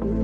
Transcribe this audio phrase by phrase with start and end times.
[0.00, 0.14] Hello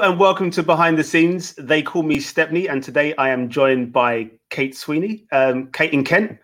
[0.00, 1.54] and welcome to Behind the Scenes.
[1.54, 6.04] They call me Stepney, and today I am joined by Kate Sweeney, um, Kate in
[6.04, 6.38] Kent.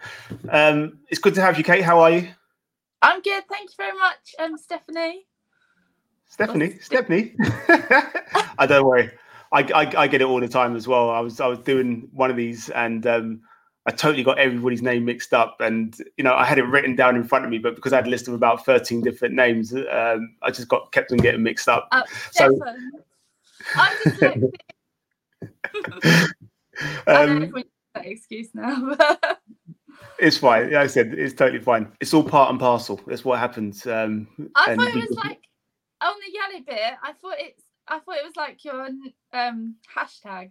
[0.49, 1.83] Um, it's good to have you, Kate.
[1.83, 2.29] How are you?
[3.03, 5.27] I'm good, thank you very much, um, Stephanie.
[6.29, 7.35] Stephanie, Stephanie.
[8.59, 9.11] I don't worry.
[9.53, 11.11] I, I, I get it all the time as well.
[11.11, 13.41] I was I was doing one of these and um,
[13.87, 17.15] I totally got everybody's name mixed up, and you know I had it written down
[17.15, 19.73] in front of me, but because I had a list of about thirteen different names,
[19.73, 21.89] um, I just got kept on getting mixed up.
[21.93, 22.03] Uh,
[22.33, 22.59] So-
[23.77, 24.53] I'm dyslexic.
[27.07, 28.97] Um, if we need that excuse now.
[30.19, 30.73] it's fine.
[30.73, 31.93] Like I said it's totally fine.
[32.01, 33.01] It's all part and parcel.
[33.07, 33.87] That's what happens.
[33.87, 35.41] Um, I and thought it was like
[36.01, 36.95] on the yellow bit.
[37.03, 37.63] I thought it's.
[37.89, 38.89] I thought it was like your
[39.33, 40.51] um hashtag.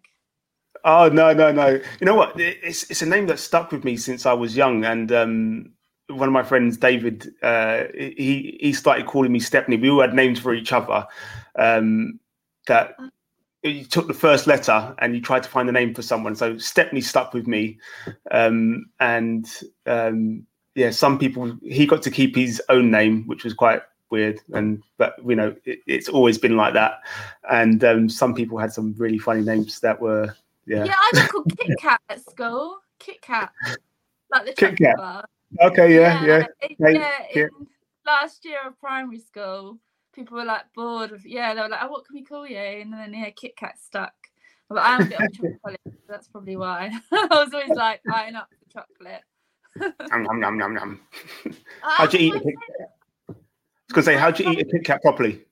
[0.84, 1.68] Oh no, no, no!
[1.70, 2.40] You know what?
[2.40, 5.72] It's it's a name that stuck with me since I was young, and um,
[6.08, 9.78] one of my friends, David, uh, he he started calling me Stepney.
[9.78, 11.06] We all had names for each other.
[11.58, 12.20] Um,
[12.68, 12.96] that
[13.70, 16.36] you took the first letter and you tried to find a name for someone.
[16.36, 17.78] So Stepney stuck with me,
[18.32, 19.48] um, and
[19.86, 24.40] um, yeah, some people he got to keep his own name, which was quite weird.
[24.54, 27.00] And but you know, it, it's always been like that.
[27.50, 30.96] And um, some people had some really funny names that were Yeah, yeah.
[30.96, 32.78] I was called Kit Kat at school.
[33.00, 33.52] Kit Kat,
[34.32, 34.98] like the Kit Kat.
[34.98, 35.26] bar.
[35.62, 36.46] Okay, yeah, yeah.
[36.80, 36.90] yeah,
[37.34, 37.44] yeah.
[37.44, 37.50] in
[38.06, 39.78] last year of primary school,
[40.16, 42.58] people were like bored of yeah, they were like, oh, what can we call you?
[42.58, 44.14] And then yeah, Kit Kat stuck.
[44.70, 46.92] But I'm a bit of chocolate, so that's probably why.
[47.12, 49.22] I was always like eyeing up the chocolate.
[50.10, 51.00] Nom, nom, nom, nom,
[51.82, 52.90] How'd you eat a Kit Kat?
[53.30, 53.38] I was
[53.92, 55.46] going to say, how'd you eat a Kit Kat properly?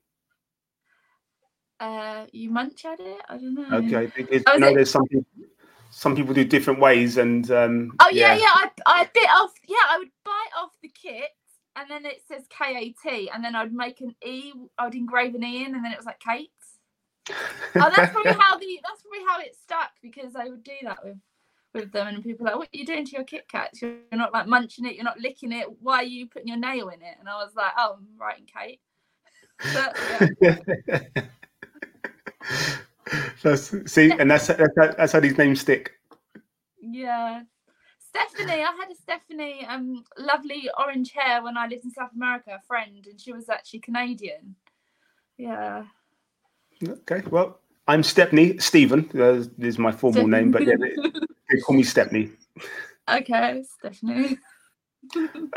[1.78, 3.20] Uh, you munch at it?
[3.28, 3.76] I don't know.
[3.76, 5.26] Okay, because Oh, I know there's some people,
[5.90, 8.46] some people do different ways, and um, Oh yeah, yeah.
[8.46, 9.52] I I bit off.
[9.68, 11.30] Yeah, I would bite off the kit,
[11.76, 14.52] and then it says K A T, and then I'd make an E.
[14.78, 16.50] I'd engrave an E in, and then it was like Kate.
[17.76, 21.04] Oh, that's probably how the that's probably how it stuck because I would do that
[21.04, 21.16] with
[21.72, 23.82] with them, and people were like, "What are you doing to your Kit Kats?
[23.82, 24.94] You're not like munching it.
[24.94, 25.66] You're not licking it.
[25.80, 28.46] Why are you putting your nail in it?" And I was like, "Oh, I'm writing
[28.46, 28.80] Kate."
[29.72, 29.96] But,
[33.42, 35.92] that's, see, and that's, that's that's how these names stick.
[36.80, 37.42] Yeah.
[38.14, 42.52] Stephanie, I had a Stephanie, um, lovely orange hair when I lived in South America,
[42.54, 44.54] a friend, and she was actually Canadian.
[45.36, 45.84] Yeah.
[46.86, 47.58] Okay, well,
[47.88, 49.10] I'm Stepney Stephen.
[49.14, 50.94] Uh, is my formal name, but yeah, they,
[51.50, 52.30] they call me Stepney.
[53.08, 54.38] okay, Stephanie.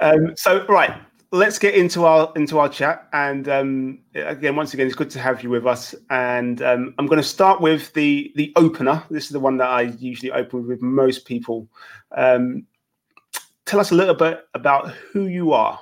[0.01, 1.01] Um, so, right,
[1.31, 3.07] let's get into our into our chat.
[3.13, 5.93] And um, again, once again, it's good to have you with us.
[6.09, 9.03] And um, I'm going to start with the the opener.
[9.09, 11.67] This is the one that I usually open with most people.
[12.15, 12.65] Um,
[13.65, 15.79] tell us a little bit about who you are.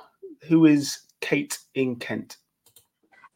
[0.48, 2.36] Who is Kate in Kent?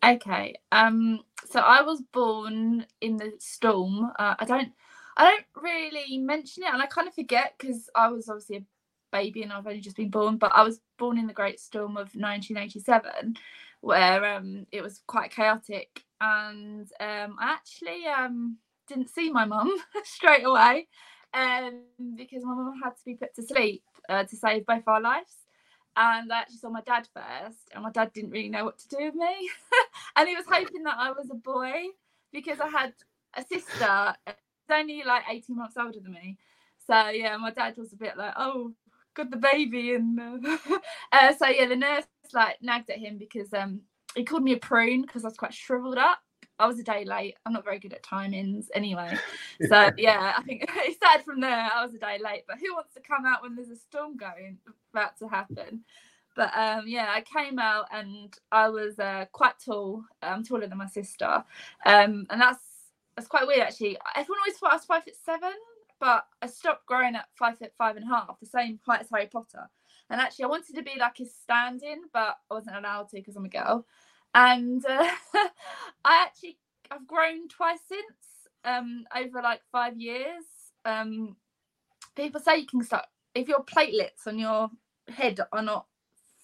[0.04, 0.54] Okay.
[0.72, 1.20] Um.
[1.48, 4.12] So I was born in the storm.
[4.18, 4.72] Uh, I don't.
[5.16, 8.64] I don't really mention it, and I kind of forget because I was obviously a
[9.10, 10.36] baby and I've only just been born.
[10.36, 13.36] But I was born in the Great Storm of 1987,
[13.80, 19.72] where um it was quite chaotic, and um I actually um didn't see my mum
[20.04, 20.88] straight away,
[21.34, 21.82] um
[22.16, 25.36] because my mum had to be put to sleep uh, to save both our lives
[25.96, 28.88] and I actually saw my dad first, and my dad didn't really know what to
[28.88, 29.50] do with me,
[30.16, 31.72] and he was hoping that I was a boy
[32.32, 32.94] because I had
[33.36, 34.14] a sister,
[34.70, 36.38] only like eighteen months older than me.
[36.86, 38.72] So yeah, my dad was a bit like, "Oh,
[39.14, 40.56] got the baby," and uh,
[41.12, 43.80] uh, so yeah, the nurse like nagged at him because um
[44.14, 46.18] he called me a prune because I was quite shriveled up.
[46.58, 47.36] I was a day late.
[47.46, 49.16] I'm not very good at timings anyway.
[49.68, 51.68] So yeah, I think it started from there.
[51.72, 54.16] I was a day late, but who wants to come out when there's a storm
[54.16, 54.58] going
[54.94, 55.84] about to happen?
[56.34, 60.78] But um, yeah, I came out and I was uh, quite tall, um, taller than
[60.78, 61.44] my sister,
[61.84, 62.62] um, and that's
[63.16, 63.98] that's quite weird actually.
[64.16, 65.52] Everyone always thought I was five foot seven,
[66.00, 69.08] but I stopped growing at five foot five and a half, the same height as
[69.12, 69.68] Harry Potter.
[70.08, 73.36] And actually, I wanted to be like his stand-in, but I wasn't allowed to because
[73.36, 73.86] I'm a girl.
[74.34, 75.08] And uh,
[76.04, 76.58] I actually
[76.90, 80.44] I've grown twice since um, over like five years.
[80.84, 81.36] Um,
[82.16, 84.70] people say you can start if your platelets on your
[85.08, 85.86] head are not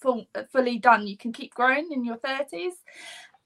[0.01, 2.75] full, fully done, you can keep growing in your thirties.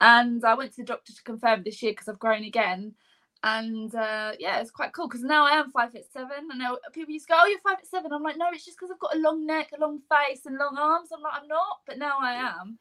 [0.01, 2.95] And I went to the doctor to confirm this year because I've grown again.
[3.43, 6.49] And uh, yeah, it's quite cool because now I am five foot seven.
[6.53, 8.13] I know people used to go, "Oh, you're five foot seven.
[8.13, 10.59] I'm like, no, it's just because I've got a long neck, a long face, and
[10.59, 11.09] long arms.
[11.15, 12.79] I'm like, I'm not, but now I am.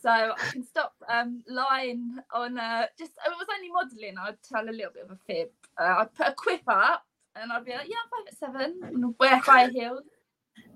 [0.00, 3.12] So I can stop um, lying on uh, just.
[3.26, 4.16] It was only modelling.
[4.18, 5.48] I'd tell a little bit of a fib.
[5.78, 7.04] Uh, I'd put a quip up,
[7.36, 10.04] and I'd be like, yeah, I'm five foot seven, and wear high heels.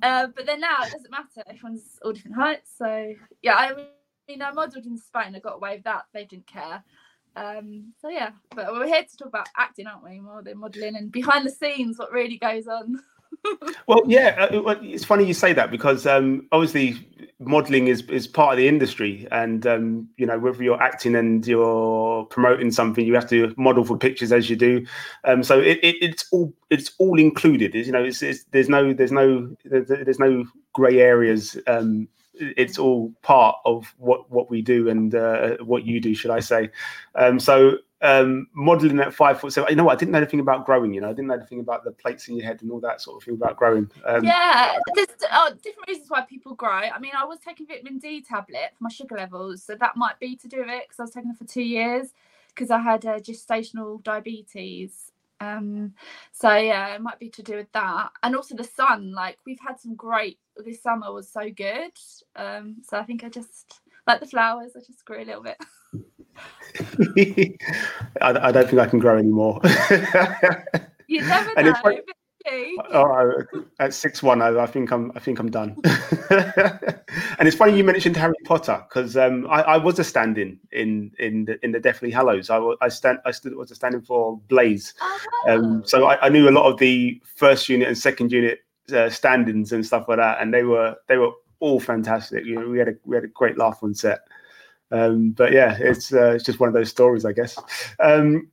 [0.02, 1.42] Uh, but then now it doesn't matter.
[1.48, 2.70] Everyone's all different heights.
[2.76, 3.74] So yeah, I
[4.28, 5.34] mean, I modelled in Spain.
[5.34, 6.04] I got away with that.
[6.12, 6.84] They didn't care.
[7.36, 10.20] Um, so yeah, but we're here to talk about acting, aren't we?
[10.20, 13.00] More than modelling and behind the scenes, what really goes on.
[13.86, 16.96] well, yeah, uh, it's funny you say that because um, obviously
[17.38, 21.46] modeling is is part of the industry, and um, you know whether you're acting and
[21.46, 24.84] you're promoting something, you have to model for pictures as you do.
[25.24, 27.74] Um, so it, it, it's all it's all included.
[27.74, 32.78] It's, you know, it's, it's, there's no there's no there's no grey areas um, it's
[32.78, 36.70] all part of what what we do and uh, what you do, should I say?
[37.14, 39.70] Um, so um, modeling at five foot seven.
[39.70, 39.92] You know what?
[39.92, 40.92] I didn't know anything about growing.
[40.92, 43.00] You know, I didn't know anything about the plates in your head and all that
[43.00, 43.90] sort of thing about growing.
[44.06, 46.70] Um, yeah, there's oh, different reasons why people grow.
[46.70, 50.18] I mean, I was taking vitamin D tablet for my sugar levels, so that might
[50.18, 52.12] be to do with it because I was taking it for two years
[52.48, 55.12] because I had uh, gestational diabetes
[55.42, 55.94] um,
[56.30, 59.12] so yeah, it might be to do with that, and also the sun.
[59.12, 60.38] Like we've had some great.
[60.56, 61.92] This summer was so good.
[62.36, 64.72] Um, so I think I just like the flowers.
[64.76, 65.56] I just grew a little bit.
[68.20, 69.60] I, I, don't think I can grow anymore.
[71.06, 71.74] you never know.
[72.92, 73.42] Oh,
[73.78, 75.12] at six one, I, I, think I'm.
[75.14, 75.76] I think I'm done.
[76.30, 81.12] and it's funny you mentioned Harry Potter because um, I, I, was a stand-in in
[81.18, 82.50] in the, in the Deathly Hallows.
[82.50, 83.18] I, I stand.
[83.24, 84.94] I stood was a stand-in for Blaise.
[85.00, 85.20] Oh.
[85.48, 88.60] Um, so I, I, knew a lot of the first unit and second unit
[88.92, 92.44] uh, stand-ins and stuff like that, and they were they were all fantastic.
[92.44, 94.20] You know, we had a we had a great laugh on set.
[94.92, 97.58] Um, but yeah, it's uh, it's just one of those stories, I guess.
[97.98, 98.50] Um,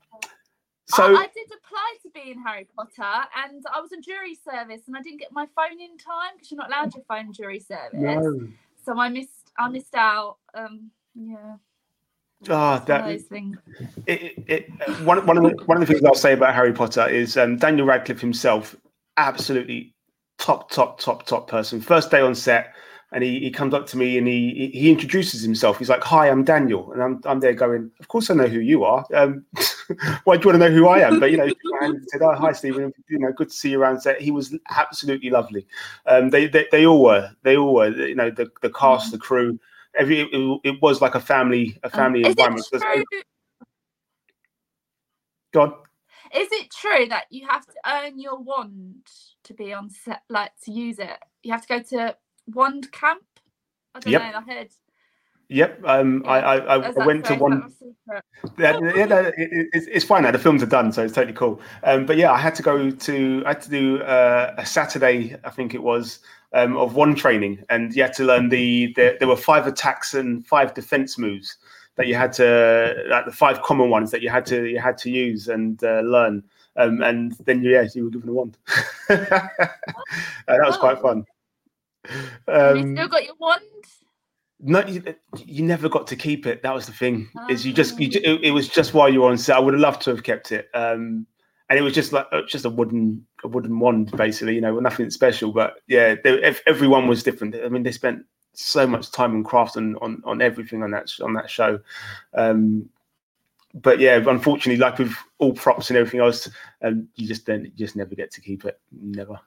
[0.86, 4.36] so I, I, did apply to be in Harry Potter, and I was on jury
[4.36, 7.34] service, and I didn't get my phone in time because you're not allowed your phone
[7.34, 7.94] jury service.
[7.94, 8.48] No.
[8.86, 9.52] So I missed.
[9.58, 10.38] I missed out.
[10.54, 11.58] Um, yeah.
[12.48, 13.26] Oh, that it,
[14.08, 14.70] it, it,
[15.02, 17.58] one, one of the one of the things I'll say about Harry Potter is um,
[17.58, 18.78] Daniel Radcliffe himself,
[19.18, 19.94] absolutely
[20.40, 21.80] top, top, top, top person.
[21.80, 22.74] First day on set,
[23.12, 25.80] and he, he comes up to me and he he introduces himself.
[25.80, 28.60] He's like, "Hi, I'm Daniel," and I'm I'm there going, "Of course I know who
[28.60, 29.06] you are.
[29.14, 29.46] Um,
[30.24, 31.50] why do you want to know who I am?" But you know,
[31.82, 32.94] and said, "Oh, hi, Stephen.
[33.10, 34.22] You know, good to see you around." Set.
[34.22, 35.66] He was absolutely lovely.
[36.06, 37.32] Um, they, they they all were.
[37.44, 37.90] They all were.
[37.90, 39.12] You know, the the cast, mm.
[39.14, 39.60] the crew.
[39.98, 42.68] Every it, it was like a family a um, family um, environment.
[45.52, 45.74] Go on.
[46.36, 49.08] Is it true that you have to earn your wand
[49.44, 51.18] to be on set, like to use it?
[51.44, 52.16] You have to go to
[52.48, 53.24] wand camp.
[53.96, 54.22] I don't yep.
[54.22, 54.40] know.
[54.40, 54.70] I heard.
[55.52, 56.32] Yep, um, yeah.
[56.32, 57.74] I, I, I went to one.
[58.60, 59.34] Yeah, yeah no, it,
[59.74, 60.32] it's, it's fine now.
[60.32, 61.60] The films are done, so it's totally cool.
[61.84, 63.44] Um, but yeah, I had to go to.
[63.46, 66.20] I had to do uh, a Saturday, I think it was,
[66.54, 69.18] um, of one training, and you had to learn the, the.
[69.18, 71.58] There were five attacks and five defense moves
[72.00, 74.98] that you had to, like the five common ones that you had to you had
[75.00, 76.42] to use and uh, learn.
[76.78, 78.58] Um, and then yeah, you were given a wand.
[79.10, 79.76] uh, that
[80.48, 81.26] was quite fun.
[82.48, 83.62] Um, you still got your wand?
[84.62, 85.04] No, you,
[85.46, 86.64] you, never got to keep it.
[86.64, 87.30] That was the thing.
[87.38, 87.48] Oh.
[87.50, 89.58] Is you just you, it, it, was just while you were on set.
[89.58, 90.70] I would have loved to have kept it.
[90.74, 91.28] Um,
[91.70, 94.56] and it was just like uh, just a wooden a wooden wand, basically.
[94.56, 95.52] You know, nothing special.
[95.52, 97.56] But yeah, they, everyone was different.
[97.56, 98.24] I mean, they spent
[98.60, 101.80] so much time and craft on on, on everything on that on that show.
[102.34, 102.90] Um,
[103.74, 106.50] but yeah, unfortunately, like with all props and everything else,
[106.82, 108.80] um, you just then you just never get to keep it.
[108.92, 109.40] Never.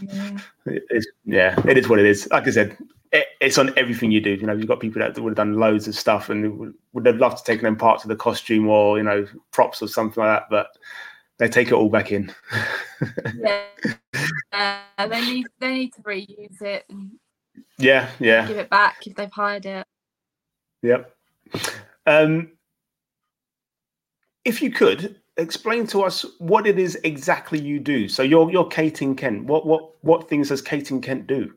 [0.00, 0.38] Yeah.
[0.66, 2.28] It's, yeah, it is what it is.
[2.30, 2.76] Like I said,
[3.12, 4.32] it, it's on everything you do.
[4.32, 7.06] You know, you've got people that would have done loads of stuff and would, would
[7.06, 10.22] have loved to take them parts of the costume or you know props or something
[10.22, 10.68] like that, but
[11.38, 12.32] they take it all back in.
[13.34, 13.64] yeah,
[14.52, 16.84] uh, they need they need to reuse it.
[17.78, 18.46] Yeah, yeah.
[18.46, 19.86] Give it back if they've hired it.
[20.82, 21.14] Yep.
[22.06, 22.52] Um,
[24.44, 28.08] if you could explain to us what it is exactly you do.
[28.08, 29.44] So you're you're Kate Kent.
[29.44, 31.52] What what what things does Kate Kent do?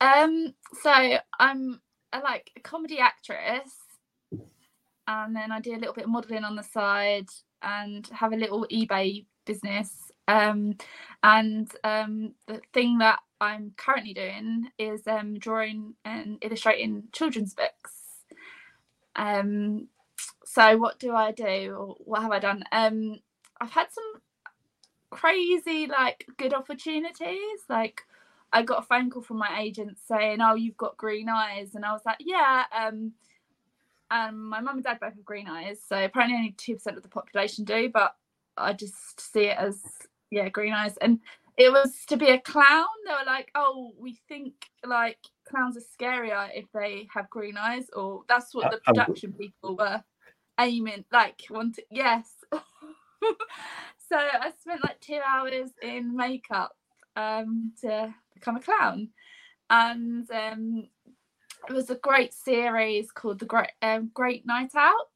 [0.00, 1.80] Um, so I'm
[2.12, 3.70] a, like a comedy actress,
[5.06, 7.28] and then I do a little bit of modelling on the side,
[7.62, 10.10] and have a little eBay business.
[10.28, 10.76] Um,
[11.22, 17.92] and um, the thing that I'm currently doing is um, drawing and illustrating children's books.
[19.16, 19.88] Um,
[20.44, 22.64] so what do I do or what have I done?
[22.72, 23.20] Um,
[23.60, 24.20] I've had some
[25.10, 27.60] crazy like good opportunities.
[27.68, 28.02] Like
[28.52, 31.84] I got a phone call from my agent saying, "Oh, you've got green eyes," and
[31.84, 33.12] I was like, "Yeah." Um,
[34.10, 37.02] Um, my mum and dad both have green eyes, so apparently only two percent of
[37.04, 38.16] the population do, but
[38.56, 39.82] I just see it as
[40.30, 40.96] yeah, green eyes.
[40.98, 41.20] And
[41.56, 42.86] it was to be a clown.
[43.06, 44.54] They were like, "Oh, we think
[44.84, 49.32] like clowns are scarier if they have green eyes," or that's what uh, the production
[49.32, 50.02] people were
[50.58, 51.84] aiming, like wanted.
[51.90, 52.30] Yes.
[52.52, 56.76] so I spent like two hours in makeup
[57.16, 59.08] um, to become a clown,
[59.68, 60.88] and um,
[61.68, 65.10] it was a great series called the Great um, Great Night Out,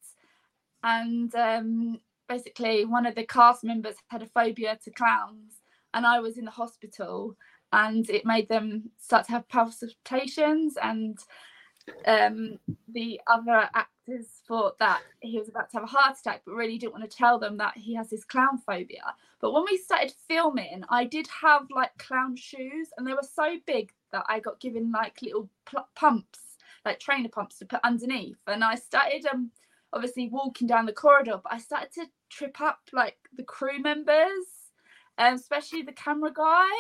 [0.82, 5.54] and um, basically one of the cast members had a phobia to clowns,
[5.94, 7.36] and I was in the hospital,
[7.72, 11.18] and it made them start to have palpitations, and
[12.06, 12.58] um,
[12.88, 16.78] the other actors thought that he was about to have a heart attack, but really
[16.78, 19.14] didn't want to tell them that he has this clown phobia.
[19.40, 23.56] But when we started filming, I did have like clown shoes, and they were so
[23.66, 26.40] big that I got given like little pl- pumps,
[26.84, 28.38] like trainer pumps to put underneath.
[28.46, 29.50] And I started um
[29.92, 34.63] obviously walking down the corridor, but I started to trip up like the crew members,
[35.18, 36.70] um, especially the camera guy.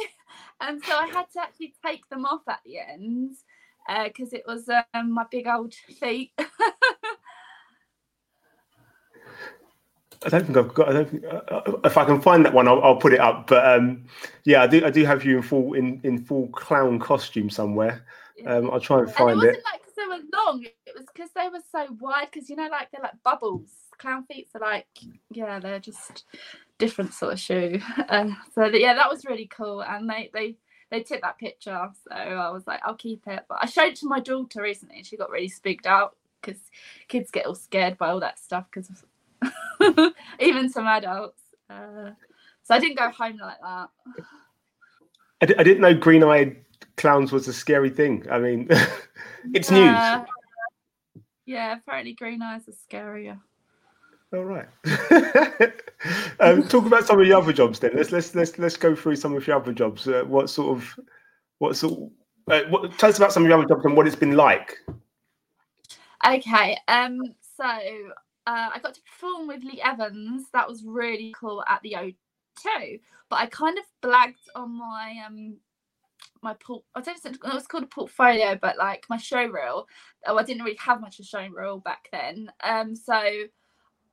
[0.60, 3.36] And so I had to actually take them off at the end
[4.06, 6.32] because uh, it was um, my big old feet.
[10.24, 10.88] I don't think I've got.
[10.88, 13.20] I don't think uh, uh, if I can find that one, I'll, I'll put it
[13.20, 13.48] up.
[13.48, 14.04] But um,
[14.44, 14.84] yeah, I do.
[14.84, 18.04] I do have you in full in, in full clown costume somewhere.
[18.46, 19.46] Um, I'll try and find and it.
[19.46, 20.64] Wasn't like because they were long.
[20.64, 22.28] It was because they were so wide.
[22.32, 23.70] Because you know, like they're like bubbles.
[23.98, 24.86] Clown feet are like
[25.30, 26.24] yeah, they're just
[26.78, 27.80] different sort of shoe.
[28.08, 29.82] Uh, so yeah, that was really cool.
[29.82, 30.56] And they they
[30.90, 33.44] they took that picture, so I was like, I'll keep it.
[33.48, 36.60] But I showed it to my daughter recently, and she got really spooked out because
[37.08, 38.90] kids get all scared by all that stuff because
[40.40, 41.40] even some adults.
[41.68, 42.10] Uh,
[42.62, 43.88] so I didn't go home like that.
[45.40, 46.56] I d- I didn't know green eyed
[46.96, 48.26] clowns was a scary thing.
[48.30, 48.68] I mean,
[49.54, 50.18] it's yeah.
[50.18, 51.22] news.
[51.46, 53.38] Yeah, apparently green eyes are scarier.
[54.34, 54.66] All right.
[56.40, 57.92] um, talk about some of your other jobs then.
[57.94, 60.08] Let's let's let's let's go through some of your other jobs.
[60.08, 60.98] Uh, what sort of
[61.58, 62.10] what sort?
[62.50, 64.76] Uh, what, tell us about some of your other jobs and what it's been like.
[66.26, 66.76] Okay.
[66.88, 67.20] Um.
[67.56, 70.46] So uh, I got to perform with Lee Evans.
[70.52, 73.00] That was really cool at the O2.
[73.30, 75.58] But I kind of blagged on my um
[76.42, 76.82] my port.
[76.96, 79.86] I don't know it was called a portfolio, but like my show reel.
[80.26, 82.50] Oh, I didn't really have much of a show reel back then.
[82.64, 83.22] Um, so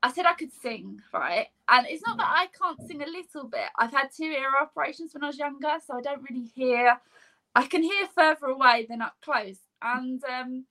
[0.04, 1.48] I said I could sing, right?
[1.70, 3.70] And it's not that I can't sing a little bit.
[3.78, 7.00] I've had two ear operations when I was younger, so I don't really hear.
[7.56, 9.60] I can hear further away than up close.
[9.82, 10.66] And um,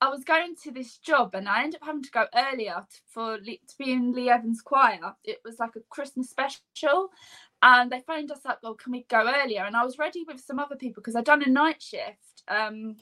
[0.00, 3.38] I was going to this job and I ended up having to go earlier for
[3.38, 5.14] to be in Lee Evans' choir.
[5.22, 7.10] It was like a Christmas special,
[7.62, 8.58] and they phoned us up.
[8.62, 9.64] Well, can we go earlier?
[9.64, 12.42] And I was ready with some other people because I'd done a night shift.
[12.48, 12.96] Um,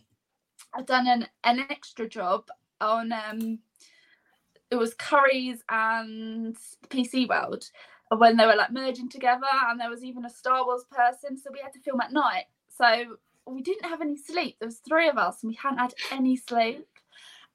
[0.74, 2.48] I'd done an an extra job
[2.80, 3.60] on um,
[4.70, 6.56] it was Currys and
[6.88, 7.70] PC World
[8.16, 11.50] when they were like merging together, and there was even a Star Wars person, so
[11.52, 12.44] we had to film at night.
[12.76, 14.56] So we didn't have any sleep.
[14.58, 16.86] There was three of us, and we hadn't had any sleep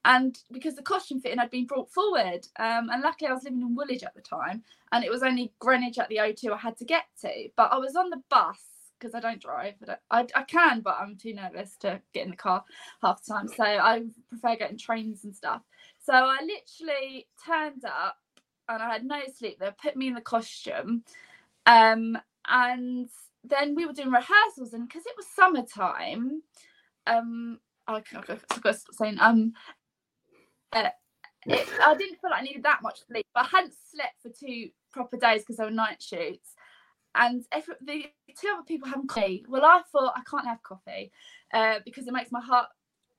[0.06, 3.60] and because the costume fitting had been brought forward um, and luckily i was living
[3.60, 6.76] in woolwich at the time and it was only greenwich at the o2 i had
[6.76, 8.60] to get to but i was on the bus
[8.98, 12.30] because i don't drive don't, I, I, can but i'm too nervous to get in
[12.30, 12.64] the car
[13.02, 15.62] half the time so i prefer getting trains and stuff
[16.06, 18.16] so i literally turned up
[18.68, 21.02] and i had no sleep they put me in the costume
[21.66, 22.16] um,
[22.48, 23.08] and
[23.42, 26.42] then we were doing rehearsals and because it was summertime
[27.06, 27.58] um
[27.88, 29.52] I, I, saying um
[30.72, 30.90] uh,
[31.46, 34.30] it, I didn't feel like I needed that much sleep, but I hadn't slept for
[34.30, 36.54] two proper days because they were night shoots.
[37.14, 38.04] And if the
[38.38, 41.12] two other people having coffee, well, I thought I can't have coffee
[41.54, 42.68] uh, because it makes my heart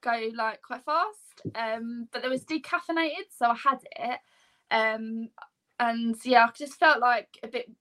[0.01, 1.26] go like quite fast.
[1.55, 4.19] Um, but there was decaffeinated, so I had it.
[4.71, 5.29] Um,
[5.79, 7.71] and yeah, I just felt like a bit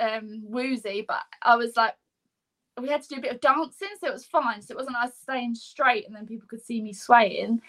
[0.00, 1.94] um, woozy, but I was like,
[2.80, 4.60] we had to do a bit of dancing, so it was fine.
[4.60, 7.62] So it wasn't like staying straight and then people could see me swaying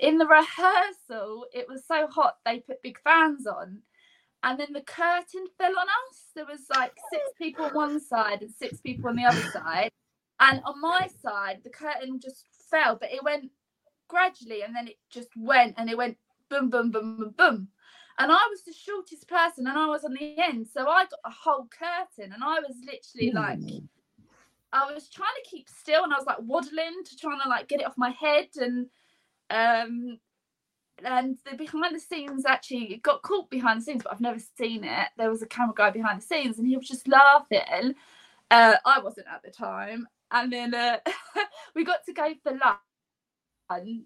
[0.00, 3.78] in the rehearsal, it was so hot they put big fans on.
[4.44, 6.26] And then the curtain fell on us.
[6.34, 9.90] There was like six people on one side and six people on the other side.
[10.40, 13.50] And on my side, the curtain just fell, but it went
[14.08, 16.16] gradually and then it just went and it went
[16.48, 17.68] boom, boom, boom, boom, boom.
[18.18, 20.66] And I was the shortest person and I was on the end.
[20.66, 23.60] So I got a whole curtain and I was literally like,
[24.72, 27.68] I was trying to keep still and I was like waddling to trying to like
[27.68, 28.48] get it off my head.
[28.56, 28.86] And
[29.50, 30.18] um,
[31.04, 34.84] and the behind the scenes actually got caught behind the scenes, but I've never seen
[34.84, 35.08] it.
[35.16, 37.94] There was a camera guy behind the scenes, and he was just laughing.
[38.50, 40.98] Uh, I wasn't at the time, and then uh,
[41.74, 42.78] we got to go for lunch,
[43.70, 44.04] and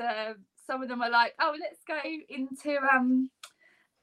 [0.00, 0.34] uh,
[0.66, 1.98] some of them were like, "Oh, let's go
[2.28, 3.30] into um."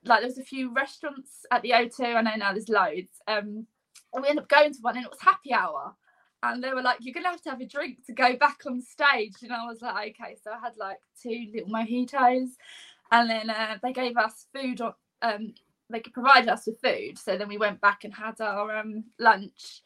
[0.04, 2.16] Like there was a few restaurants at the O2.
[2.16, 3.22] I know now there's loads.
[3.28, 3.68] Um,
[4.14, 5.96] and we ended up going to one, and it was happy hour
[6.44, 8.82] and they were like, "You're gonna have to have a drink to go back on
[8.82, 12.50] stage." And I was like, "Okay." So I had like two little mojitos,
[13.12, 14.94] and then uh, they gave us food on.
[15.22, 15.54] Um,
[15.90, 19.04] they could provide us with food, so then we went back and had our um,
[19.20, 19.82] lunch,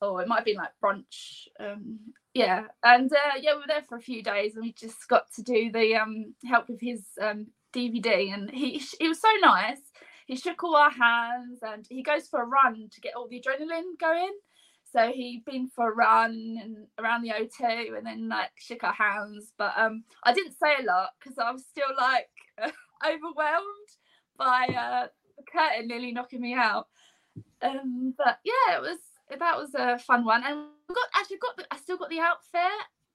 [0.00, 1.48] or it might have been like brunch.
[1.58, 1.98] Um,
[2.34, 5.24] yeah, and uh, yeah, we were there for a few days, and we just got
[5.36, 9.80] to do the um, help with his um, DVD, and he he was so nice.
[10.26, 13.40] He shook all our hands, and he goes for a run to get all the
[13.40, 14.32] adrenaline going.
[14.94, 18.92] So he'd been for a run and around the O2 and then like shook our
[18.92, 19.52] hands.
[19.58, 22.28] But um I didn't say a lot because I was still like
[23.04, 23.90] overwhelmed
[24.38, 26.86] by uh the curtain nearly knocking me out.
[27.60, 29.00] Um but yeah, it was
[29.38, 30.42] that was a fun one.
[30.44, 30.56] And
[30.88, 32.60] we got actually got the, I still got the outfit.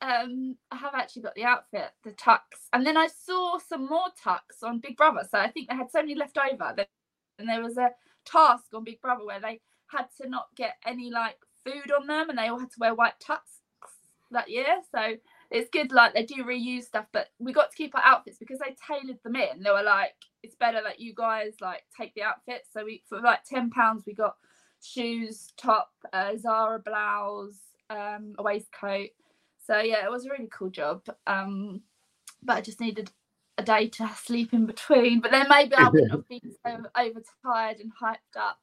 [0.01, 2.39] Um I have actually got the outfit, the tux.
[2.73, 5.27] And then I saw some more tux on Big Brother.
[5.29, 6.89] So I think they had so many left over that
[7.37, 7.91] and there was a
[8.25, 12.29] task on Big Brother where they had to not get any like food on them
[12.29, 13.39] and they all had to wear white tux
[14.31, 14.81] that year.
[14.91, 15.15] So
[15.51, 18.59] it's good, like they do reuse stuff, but we got to keep our outfits because
[18.59, 19.63] they tailored them in.
[19.63, 22.69] They were like, it's better that you guys like take the outfits.
[22.71, 24.35] So we for like ten pounds we got
[24.83, 27.59] shoes, top, uh, Zara blouse,
[27.89, 29.09] um, a waistcoat.
[29.65, 31.03] So yeah, it was a really cool job.
[31.27, 31.81] Um,
[32.41, 33.11] but I just needed
[33.57, 35.19] a day to sleep in between.
[35.19, 38.59] But then maybe I wouldn't have been so overtired and hyped up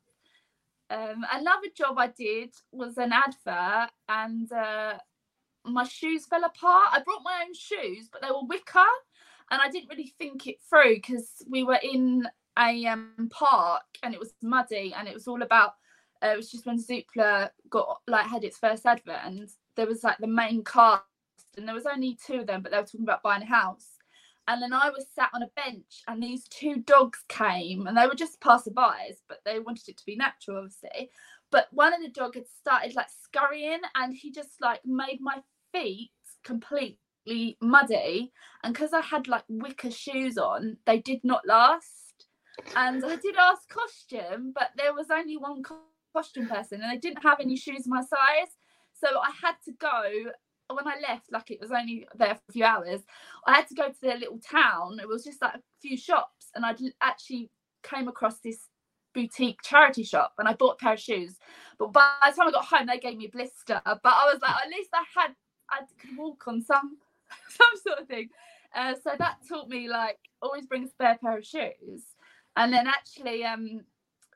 [0.91, 4.99] um, another job I did was an advert, and uh,
[5.65, 6.89] my shoes fell apart.
[6.93, 8.79] I brought my own shoes, but they were wicker,
[9.51, 14.15] and I didn't really think it through because we were in a um, park and
[14.15, 15.75] it was muddy, and it was all about.
[16.23, 20.05] Uh, it was just when Zoopla got like had its first advert, and there was
[20.05, 21.03] like the main cast,
[21.57, 23.97] and there was only two of them, but they were talking about buying a house
[24.49, 28.07] and then I was sat on a bench, and these two dogs came, and they
[28.07, 31.11] were just passerbys, but they wanted it to be natural, obviously.
[31.51, 35.43] But one of the dog had started like scurrying, and he just like made my
[35.73, 36.13] feet
[36.45, 38.33] completely muddy.
[38.63, 42.27] And because I had like wicker shoes on, they did not last.
[42.77, 47.23] And I did ask costume, but there was only one costume person, and they didn't
[47.23, 48.53] have any shoes my size.
[48.93, 50.33] So I had to go
[50.75, 53.03] when I left, like it was only there for a few hours,
[53.47, 54.99] I had to go to their little town.
[55.01, 57.51] It was just like a few shops, and I actually
[57.83, 58.69] came across this
[59.15, 61.37] boutique charity shop, and I bought a pair of shoes.
[61.79, 63.81] But by the time I got home, they gave me blister.
[63.85, 65.35] But I was like, at least I had,
[65.71, 66.99] I could walk on some,
[67.49, 68.31] some sort of thing.
[68.75, 72.03] Uh, so that taught me like always bring a spare pair of shoes.
[72.57, 73.83] And then actually, um,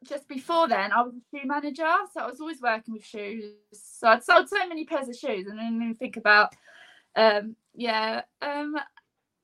[0.05, 3.53] just before then, I was a shoe manager, so I was always working with shoes.
[3.73, 6.55] So I'd sold so many pairs of shoes, and then think about,
[7.17, 8.77] um, yeah, um,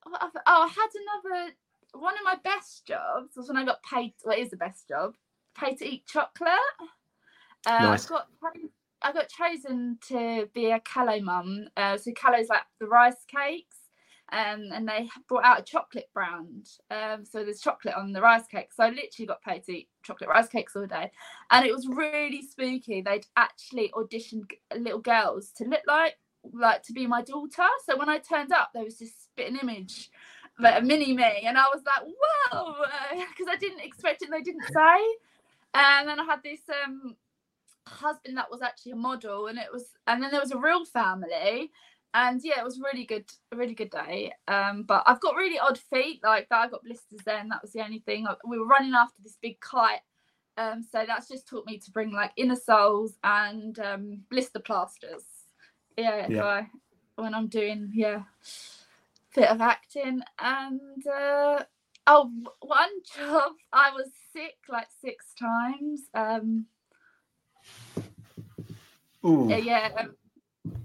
[0.06, 1.52] oh, I had another
[1.92, 4.14] one of my best jobs was when I got paid.
[4.22, 5.14] What is the best job?
[5.58, 6.50] Paid to eat chocolate.
[7.66, 8.06] Uh, nice.
[8.06, 8.28] I got
[9.02, 11.68] I got chosen to be a Kallo mum.
[11.76, 13.76] Uh, so Kallo's like the rice cakes
[14.32, 16.68] um, and they brought out a chocolate brand.
[16.90, 18.72] Um, so there's chocolate on the rice cake.
[18.74, 21.10] So I literally got paid to eat chocolate rice cakes all day,
[21.50, 23.02] and it was really spooky.
[23.02, 26.14] They'd actually auditioned little girls to look like
[26.52, 27.64] like to be my daughter.
[27.86, 30.10] So when I turned up, there was this spitting image,
[30.58, 32.06] like a mini me, and I was like,
[32.52, 32.74] whoa,
[33.30, 34.26] because I didn't expect it.
[34.30, 35.16] And They didn't say.
[35.74, 37.16] And then I had this um
[37.88, 40.84] husband that was actually a model and it was and then there was a real
[40.84, 41.70] family
[42.16, 44.32] and yeah, it was really good, a really good day.
[44.48, 46.60] Um, but I've got really odd feet like that.
[46.60, 47.50] I got blisters then.
[47.50, 48.26] That was the only thing.
[48.48, 50.00] We were running after this big kite,
[50.56, 55.24] um, so that's just taught me to bring like inner soles and um, blister plasters.
[55.98, 56.44] Yeah, yeah.
[56.44, 56.66] I,
[57.16, 58.22] when I'm doing yeah,
[59.34, 61.64] bit of acting and uh,
[62.06, 66.00] oh, one job I was sick like six times.
[66.14, 66.64] Um,
[69.22, 69.48] Ooh.
[69.50, 70.16] Yeah, um,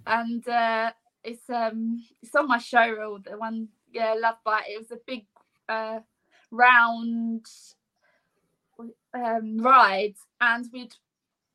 [0.08, 0.91] and uh,
[1.23, 4.63] it's um it's on my show reel the one yeah love bite.
[4.67, 5.25] It was a big
[5.69, 5.99] uh
[6.51, 7.45] round
[9.13, 10.95] um ride and we'd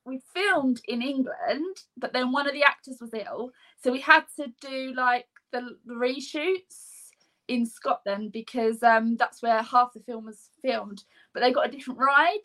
[0.04, 3.50] we filmed in england but then one of the actors was ill
[3.82, 7.10] so we had to do like the, the reshoots
[7.48, 11.70] in scotland because um that's where half the film was filmed but they got a
[11.70, 12.38] different ride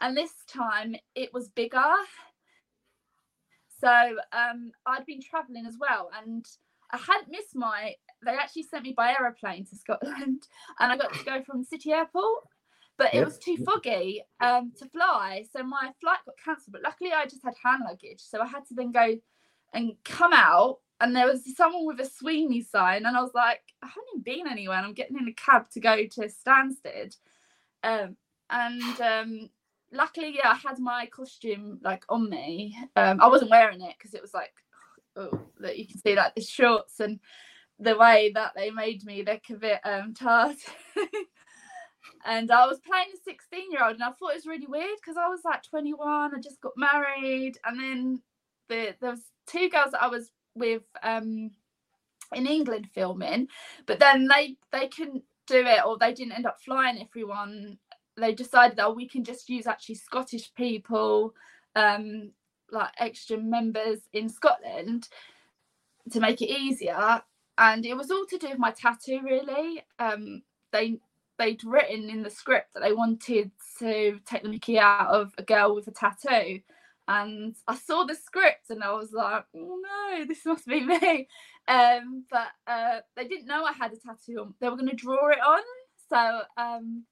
[0.00, 1.92] and this time it was bigger
[3.80, 6.44] so um, I'd been traveling as well, and
[6.90, 7.94] I hadn't missed my.
[8.24, 10.42] They actually sent me by aeroplane to Scotland,
[10.80, 12.44] and I got to go from City Airport,
[12.98, 16.72] but it was too foggy um, to fly, so my flight got cancelled.
[16.72, 19.16] But luckily, I just had hand luggage, so I had to then go
[19.72, 23.60] and come out and there was someone with a Sweeney sign, and I was like,
[23.82, 27.16] I haven't even been anywhere, and I'm getting in a cab to go to Stansted.
[27.82, 28.16] Um,
[28.50, 29.50] and um,
[29.92, 32.76] luckily, yeah, I had my costume like on me.
[32.96, 34.52] Um, I wasn't wearing it because it was like,
[35.16, 37.20] oh, that you can see like the shorts and
[37.78, 40.56] the way that they made me look a bit um tired.
[42.24, 44.98] and I was playing a 16 year old, and I thought it was really weird
[45.00, 48.22] because I was like 21, I just got married, and then
[48.68, 51.50] the there was two girls that I was with um
[52.34, 53.48] in England filming,
[53.86, 57.78] but then they they couldn't do it or they didn't end up flying everyone.
[58.16, 61.34] They decided that oh, we can just use actually Scottish people,
[61.74, 62.32] um,
[62.70, 65.08] like extra members in Scotland
[66.10, 67.22] to make it easier.
[67.58, 69.82] And it was all to do with my tattoo, really.
[69.98, 70.42] Um,
[70.72, 70.98] they
[71.38, 75.42] they'd written in the script that they wanted to take the Mickey out of a
[75.42, 76.60] girl with a tattoo
[77.10, 81.28] and I saw the script and I was like, oh no, this must be me.
[81.68, 84.54] Um, but uh, they didn't know I had a tattoo on.
[84.60, 85.60] They were going to draw it on.
[86.08, 87.04] So um,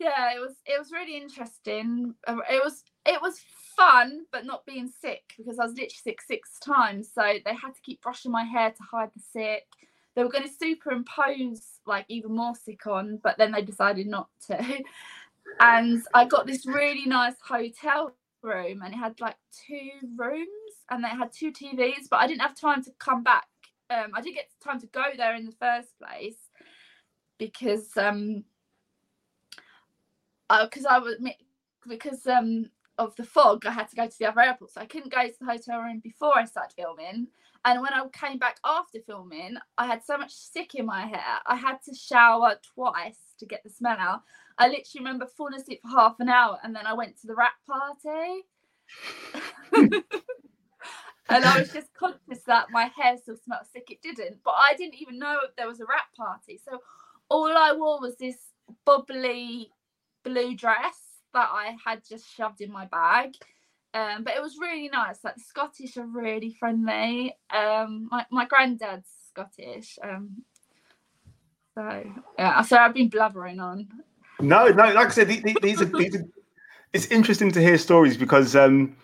[0.00, 2.14] yeah, it was it was really interesting.
[2.26, 3.40] Uh, it was it was
[3.76, 7.10] fun, but not being sick because I was literally sick six times.
[7.14, 9.66] So they had to keep brushing my hair to hide the sick.
[10.16, 14.28] They were going to superimpose like even more sick on, but then they decided not
[14.48, 14.82] to.
[15.58, 19.36] And I got this really nice hotel room and it had like
[19.66, 20.48] two rooms
[20.90, 23.48] and they had two TVs, but I didn't have time to come back.
[23.90, 26.36] Um, I didn't get time to go there in the first place
[27.38, 28.44] because um,
[30.62, 31.16] because I, I was
[31.88, 34.86] because um of the fog, I had to go to the other airport, so I
[34.86, 37.28] couldn't go to the hotel room before I started filming.
[37.64, 41.38] And when I came back after filming, I had so much stick in my hair.
[41.46, 44.22] I had to shower twice to get the smell out.
[44.58, 47.34] I literally remember falling asleep for half an hour and then I went to the
[47.34, 48.44] wrap party.
[51.30, 53.90] and I was just conscious that my hair still smelled sick.
[53.90, 56.58] It didn't, but I didn't even know there was a wrap party.
[56.62, 56.80] So
[57.28, 58.36] all I wore was this
[58.84, 59.70] bubbly
[60.24, 60.98] blue dress
[61.32, 63.34] that I had just shoved in my bag.
[63.92, 65.18] Um, but it was really nice.
[65.24, 67.34] Like the Scottish are really friendly.
[67.50, 69.98] Um, my my granddad's Scottish.
[70.02, 70.42] Um,
[71.74, 72.04] so
[72.38, 73.88] yeah, so I've been blubbering on.
[74.40, 74.92] No, no.
[74.92, 75.44] Like I said, these,
[75.80, 76.24] are, these are.
[76.92, 78.96] It's interesting to hear stories because, um,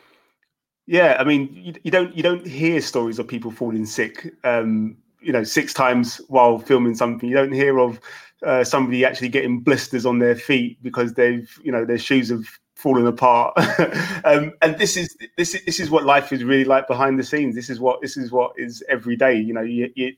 [0.87, 4.35] yeah, I mean, you, you don't you don't hear stories of people falling sick.
[4.45, 7.29] Um, you know, six times while filming something.
[7.29, 7.99] You don't hear of
[8.45, 12.45] uh, somebody actually getting blisters on their feet because they've, you know, their shoes have
[12.77, 13.53] fallen apart.
[14.25, 17.25] um, and this is this is this is what life is really like behind the
[17.25, 17.57] scenes.
[17.57, 19.35] This is what this is what is every day.
[19.35, 20.13] You know, you you,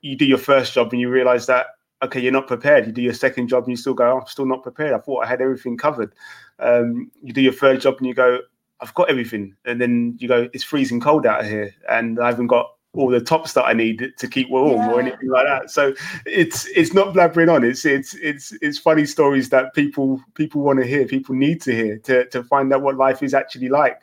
[0.00, 1.66] you do your first job and you realize that
[2.02, 2.86] okay, you're not prepared.
[2.86, 4.94] You do your second job and you still go, oh, I'm still not prepared.
[4.94, 6.12] I thought I had everything covered.
[6.58, 8.40] Um, you do your third job and you go,
[8.80, 9.54] I've got everything.
[9.66, 13.20] And then you go, it's freezing cold out here and I haven't got all the
[13.20, 14.90] tops that I need to keep warm yeah.
[14.90, 15.70] or anything like that.
[15.70, 15.94] So
[16.26, 17.64] it's it's not blabbering on.
[17.64, 21.72] It's it's it's it's funny stories that people people want to hear, people need to
[21.74, 24.00] hear to to find out what life is actually like.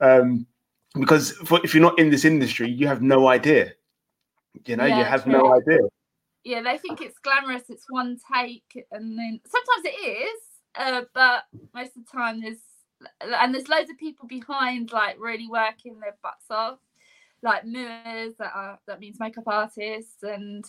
[0.00, 0.46] Um,
[0.94, 3.72] because for, if you're not in this industry, you have no idea.
[4.66, 5.32] You know, yeah, you have true.
[5.32, 5.80] no idea
[6.48, 7.68] yeah, they think it's glamorous.
[7.68, 10.40] It's one take, and then sometimes it is,
[10.76, 12.58] uh, but most of the time there's
[13.20, 16.78] and there's loads of people behind, like really working their butts off,
[17.42, 20.64] like mirrors that are that means makeup artists and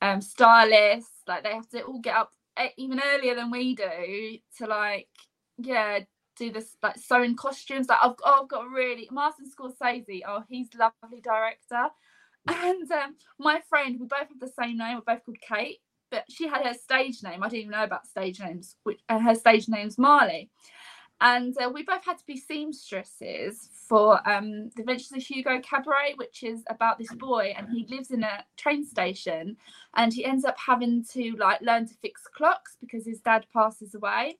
[0.00, 1.22] um, stylists.
[1.26, 2.32] Like they have to all get up
[2.76, 5.08] even earlier than we do to like
[5.58, 6.00] yeah
[6.36, 7.88] do this like sewing costumes.
[7.88, 10.22] Like I've, oh, I've got really Martin Scorsese.
[10.26, 11.88] Oh, he's lovely director
[12.48, 14.96] and um, my friend, we both have the same name.
[14.96, 15.78] We're both called Kate,
[16.10, 17.42] but she had her stage name.
[17.42, 20.50] I didn't even know about stage names, which and her stage name's Marley.
[21.22, 26.18] And uh, we both had to be seamstresses for um, the Adventures of Hugo Cabret,
[26.18, 29.56] which is about this boy, and he lives in a train station,
[29.94, 33.94] and he ends up having to like learn to fix clocks because his dad passes
[33.94, 34.38] away,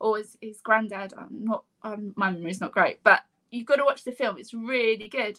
[0.00, 1.12] or his, his granddad.
[1.18, 4.38] I'm not, um, my memory's not great, but you've got to watch the film.
[4.38, 5.38] It's really good.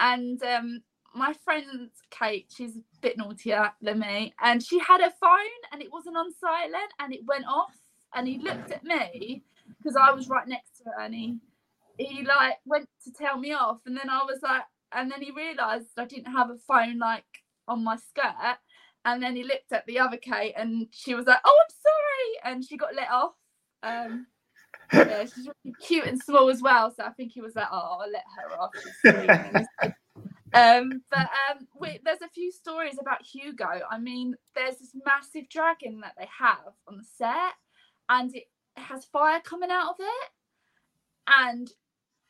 [0.00, 0.80] And um,
[1.14, 5.82] my friend Kate, she's a bit naughtier than me, and she had her phone and
[5.82, 7.76] it wasn't on silent and it went off.
[8.14, 9.42] And he looked at me
[9.78, 11.38] because I was right next to her and he
[11.98, 13.78] he like went to tell me off.
[13.86, 17.24] And then I was like, and then he realised I didn't have a phone like
[17.68, 18.58] on my skirt.
[19.04, 22.54] And then he looked at the other Kate and she was like, Oh, I'm sorry.
[22.54, 23.34] And she got let off.
[23.82, 24.26] Um
[24.92, 26.92] yeah, she's really cute and small as well.
[26.94, 29.92] So I think he was like, Oh, I'll let her off.
[30.54, 31.66] Um, but um,
[32.04, 33.80] there's a few stories about Hugo.
[33.90, 37.54] I mean, there's this massive dragon that they have on the set,
[38.08, 38.44] and it
[38.76, 40.30] has fire coming out of it.
[41.26, 41.70] And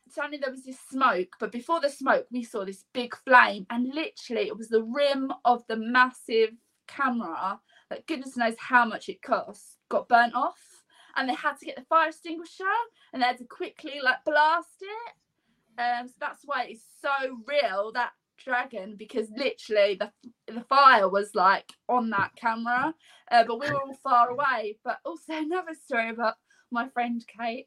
[0.09, 3.87] suddenly there was this smoke, but before the smoke, we saw this big flame, and
[3.95, 6.51] literally it was the rim of the massive
[6.87, 10.85] camera that goodness knows how much it cost got burnt off,
[11.17, 12.65] and they had to get the fire extinguisher
[13.13, 15.81] and they had to quickly like blast it.
[15.81, 18.13] Um, so that's why it's so real that
[18.45, 20.11] dragon because literally the
[20.53, 22.95] the fire was like on that camera,
[23.31, 24.79] uh, but we were all far away.
[24.85, 26.35] But also another story about
[26.71, 27.67] my friend Kate.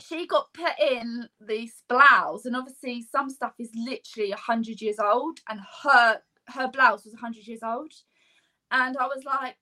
[0.00, 5.38] She got put in these blouse and obviously some stuff is literally 100 years old
[5.48, 7.92] and her her blouse was 100 years old.
[8.70, 9.56] And i was like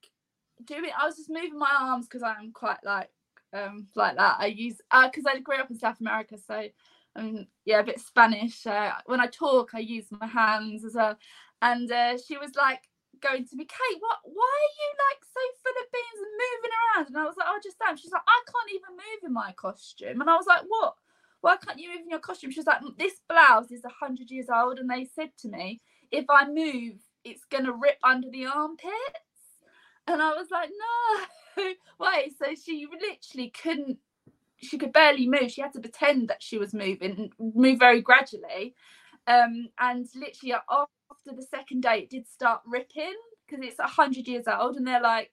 [0.65, 3.09] doing i was just moving my arms because i'm quite like
[3.53, 4.37] um like that.
[4.39, 6.63] I use uh because i grew up in south america so
[7.15, 11.17] um yeah a bit spanish uh, when i talk i use my hands as well
[11.61, 12.81] and uh, she was like
[13.23, 16.75] going to me, Kate, what why are you like so full of beans and moving
[16.75, 17.07] around?
[17.07, 17.97] And I was like, oh, just am.
[17.97, 20.21] She's like, I can't even move in my costume.
[20.21, 20.95] And I was like, what?
[21.41, 22.51] Why can't you move in your costume?
[22.51, 24.79] She's like, this blouse is 100 years old.
[24.79, 28.93] And they said to me, if I move, it's to rip under the armpits.
[30.07, 31.63] And I was like, no,
[31.99, 32.33] wait.
[32.37, 33.97] So she literally couldn't,
[34.63, 35.51] she could barely move.
[35.51, 38.75] She had to pretend that she was moving, move very gradually.
[39.27, 43.15] Um, and literally after the second day, it did start ripping
[43.47, 44.75] because it's 100 years old.
[44.75, 45.31] And they're like,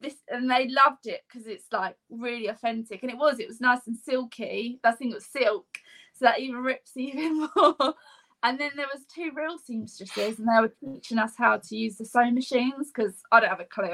[0.00, 3.60] this and they loved it because it's like really authentic and it was it was
[3.60, 5.66] nice and silky that thing was silk
[6.14, 7.94] so that even rips even more
[8.42, 11.96] and then there was two real seamstresses and they were teaching us how to use
[11.96, 13.90] the sewing machines because i don't have a clue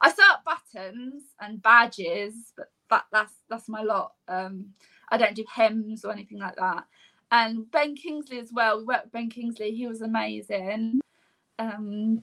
[0.00, 4.12] i sew up buttons and badges but that that's that's my lot.
[4.28, 4.66] Um
[5.12, 6.84] i don't do hems or anything like that.
[7.32, 11.00] And ben kingsley as well we worked with ben kingsley he was amazing.
[11.58, 12.22] Um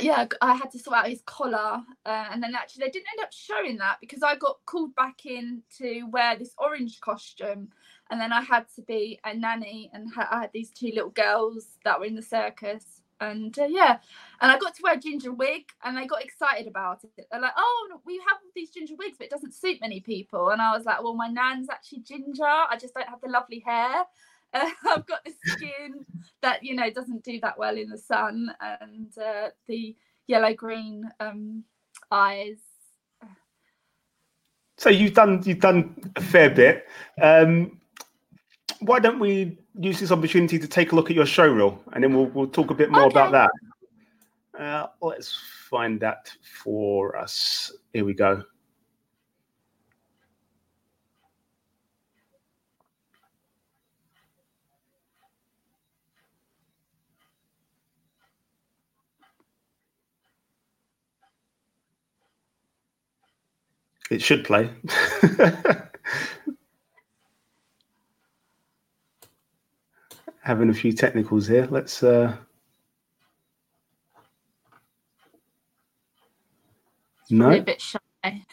[0.00, 3.24] yeah, I had to sort out his collar, uh, and then actually they didn't end
[3.24, 7.68] up showing that because I got called back in to wear this orange costume,
[8.10, 11.10] and then I had to be a nanny, and ha- I had these two little
[11.10, 13.98] girls that were in the circus, and uh, yeah,
[14.40, 17.26] and I got to wear a ginger wig, and they got excited about it.
[17.30, 20.60] They're like, "Oh, we have these ginger wigs, but it doesn't suit many people," and
[20.60, 22.44] I was like, "Well, my nan's actually ginger.
[22.44, 24.04] I just don't have the lovely hair."
[24.52, 26.04] Uh, I've got the skin
[26.42, 31.08] that you know doesn't do that well in the sun, and uh, the yellow green
[31.20, 31.64] um,
[32.10, 32.58] eyes.
[34.78, 36.88] So you've done you've done a fair bit.
[37.20, 37.80] Um,
[38.80, 42.04] why don't we use this opportunity to take a look at your show reel, and
[42.04, 43.12] then we'll we'll talk a bit more okay.
[43.20, 43.50] about that.
[44.58, 46.30] Uh, let's find that
[46.62, 47.72] for us.
[47.92, 48.42] Here we go.
[64.10, 64.70] It should play.
[70.42, 71.66] Having a few technicals here.
[71.70, 72.02] Let's.
[72.02, 72.36] Uh...
[77.30, 77.50] No.
[77.50, 77.98] A bit shy.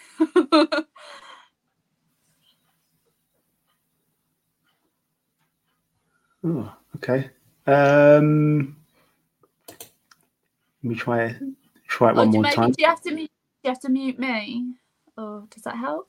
[6.43, 7.29] oh, okay.
[7.67, 8.77] Um,
[10.81, 11.35] let me try
[11.87, 12.71] try it oh, one more time.
[12.71, 13.31] Do you have to mute?
[13.63, 14.75] Do you have to mute me?
[15.19, 16.07] or does that help?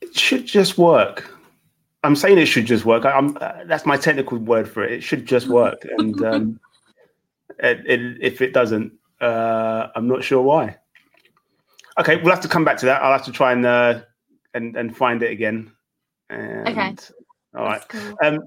[0.00, 1.37] It should just work.
[2.08, 3.04] I'm saying it should just work.
[3.04, 4.92] I, am uh, that's my technical word for it.
[4.92, 6.60] It should just work, and um,
[7.58, 10.78] it, it, if it doesn't, uh, I'm not sure why.
[12.00, 13.02] Okay, we'll have to come back to that.
[13.02, 14.00] I'll have to try and uh,
[14.54, 15.70] and and find it again.
[16.30, 16.96] And, okay.
[17.54, 17.86] All right.
[17.90, 18.16] Cool.
[18.24, 18.38] Um,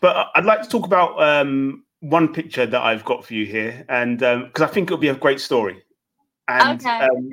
[0.00, 3.84] but I'd like to talk about um, one picture that I've got for you here,
[3.90, 5.82] and because um, I think it'll be a great story.
[6.48, 7.00] And okay.
[7.00, 7.30] um,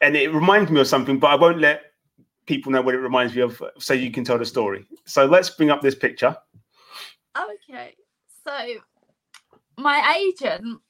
[0.00, 1.80] and it reminds me of something, but I won't let
[2.46, 4.86] people know what it reminds me of, so you can tell the story.
[5.04, 6.36] So let's bring up this picture.
[7.36, 7.94] Okay,
[8.46, 8.52] so
[9.76, 10.80] my agent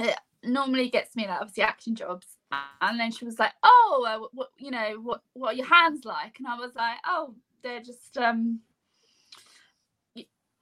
[0.00, 2.26] uh, normally gets me like obviously action jobs,
[2.80, 6.04] and then she was like, "Oh, uh, what you know, what what are your hands
[6.04, 8.60] like?" And I was like, "Oh, they're just um."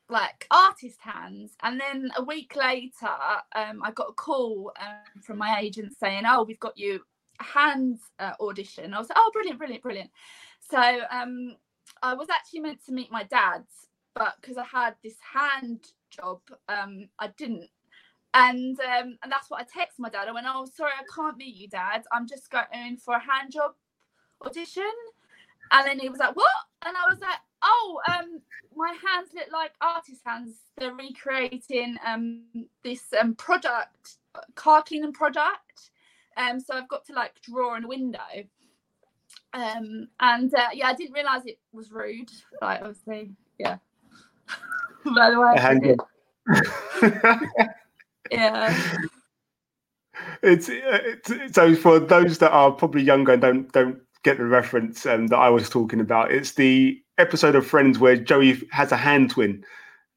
[0.09, 3.09] like artist hands and then a week later
[3.55, 7.01] um, i got a call um, from my agent saying oh we've got you
[7.41, 8.95] hands uh, audition.
[8.95, 10.11] I was like, oh, brilliant, brilliant, brilliant.
[10.71, 11.57] So um,
[12.03, 16.41] I was actually meant to meet my dad's, but because I had this hand job,
[16.69, 17.69] um, I didn't.
[18.35, 20.27] And um, and that's what I texted my dad.
[20.27, 22.05] I went, oh, sorry, I can't meet you, dad.
[22.13, 23.73] I'm just going for a hand job
[24.45, 24.91] audition.
[25.71, 26.51] And then he was like, what?
[26.85, 28.41] And I was like, oh, um,
[28.75, 30.57] my hands look like artist hands.
[30.79, 32.45] They're recreating um
[32.83, 34.17] this um product,
[34.55, 35.91] car cleaning product.
[36.37, 38.19] Um, so I've got to like draw in a window.
[39.55, 42.31] Um, and uh, yeah, I didn't realize it was rude.
[42.61, 43.77] Like, obviously, yeah.
[45.17, 47.41] By the way, A hand job.
[48.31, 48.97] yeah.
[50.43, 55.05] it's, it's so for those that are probably younger and don't don't get the reference
[55.07, 56.31] um, that I was talking about.
[56.31, 59.65] It's the episode of Friends where Joey has a hand twin,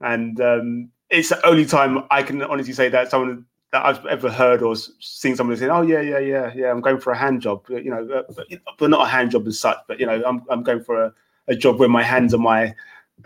[0.02, 3.46] and um, it's the only time I can honestly say that someone
[3.76, 6.98] that I've ever heard or seen somebody saying, "Oh yeah, yeah, yeah, yeah, I'm going
[6.98, 9.78] for a hand job," you know, uh, but, but not a hand job as such,
[9.86, 11.14] but you know, I'm I'm going for a,
[11.50, 12.74] a job where my hands are my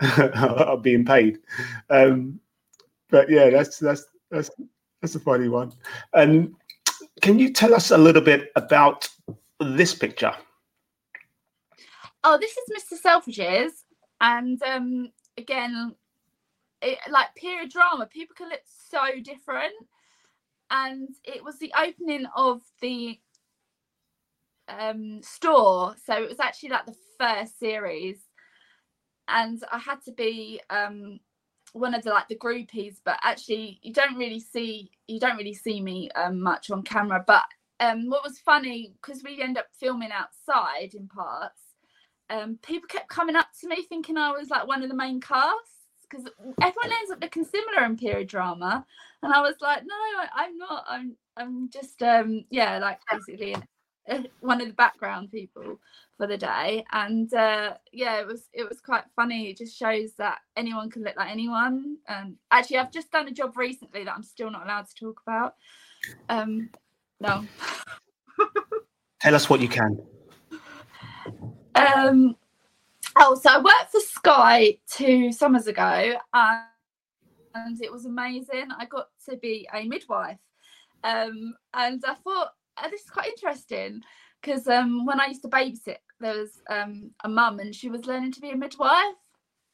[0.34, 1.38] are being paid.
[1.88, 2.40] Um,
[3.10, 4.50] but yeah, that's that's that's
[5.00, 5.72] that's a funny one.
[6.14, 6.52] And
[7.20, 9.08] can you tell us a little bit about
[9.60, 10.34] this picture?
[12.24, 13.00] Oh, this is Mr.
[13.00, 13.70] Selfridges,
[14.20, 15.94] and um, again,
[16.82, 19.74] it, like period drama, people can look so different,
[20.70, 23.18] and it was the opening of the
[24.68, 28.18] um store, so it was actually like the first series,
[29.28, 31.20] and I had to be um
[31.72, 35.54] one of the like the groupies, but actually you don't really see you don't really
[35.54, 37.44] see me um, much on camera, but
[37.80, 41.62] um what was funny because we end up filming outside in parts
[42.30, 45.20] um, people kept coming up to me thinking I was like one of the main
[45.20, 46.26] casts because
[46.62, 48.86] everyone ends up looking similar in period drama,
[49.22, 50.84] and I was like, no, I, I'm not.
[50.88, 53.56] I'm I'm just um yeah, like basically
[54.40, 55.78] one of the background people
[56.16, 59.50] for the day, and uh, yeah, it was it was quite funny.
[59.50, 61.96] It just shows that anyone can look like anyone.
[62.08, 65.20] And actually, I've just done a job recently that I'm still not allowed to talk
[65.26, 65.54] about.
[66.28, 66.70] Um,
[67.20, 67.44] no.
[69.20, 69.98] Tell us what you can.
[71.74, 72.36] Um,
[73.16, 76.62] oh, so I worked for Sky two summers ago, and,
[77.54, 78.68] and it was amazing.
[78.76, 80.38] I got to be a midwife,
[81.04, 84.02] um, and I thought oh, this is quite interesting
[84.40, 88.06] because um, when I used to babysit, there was um, a mum, and she was
[88.06, 89.16] learning to be a midwife.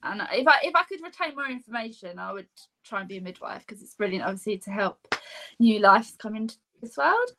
[0.02, 2.48] And if I if I could retain more information, I would
[2.84, 5.14] try and be a midwife because it's brilliant, obviously, to help
[5.58, 7.30] new lives come into this world.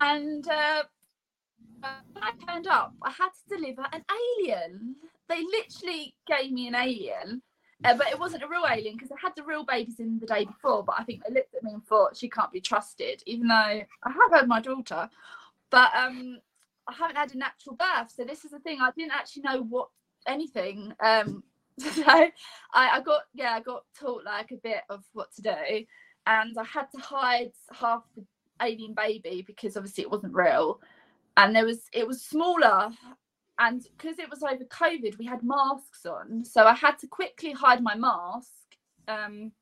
[0.00, 0.82] And uh,
[2.12, 4.04] when I turned up, I had to deliver an
[4.38, 4.96] alien.
[5.28, 7.42] They literally gave me an alien,
[7.84, 10.26] uh, but it wasn't a real alien because I had the real babies in the
[10.26, 10.82] day before.
[10.82, 13.54] But I think they looked at me and thought she can't be trusted, even though
[13.54, 15.08] I have had my daughter,
[15.70, 16.38] but um,
[16.88, 18.12] I haven't had a natural birth.
[18.14, 18.78] So this is the thing.
[18.80, 19.88] I didn't actually know what
[20.26, 20.92] anything.
[21.00, 21.42] Um,
[21.78, 22.32] so I,
[22.72, 25.84] I got yeah, I got taught like a bit of what to do,
[26.26, 28.24] and I had to hide half the
[28.62, 30.80] alien baby because obviously it wasn't real
[31.36, 32.90] and there was it was smaller
[33.58, 36.44] and because it was over covid we had masks on.
[36.44, 38.50] So i had to quickly hide my mask
[39.08, 39.52] um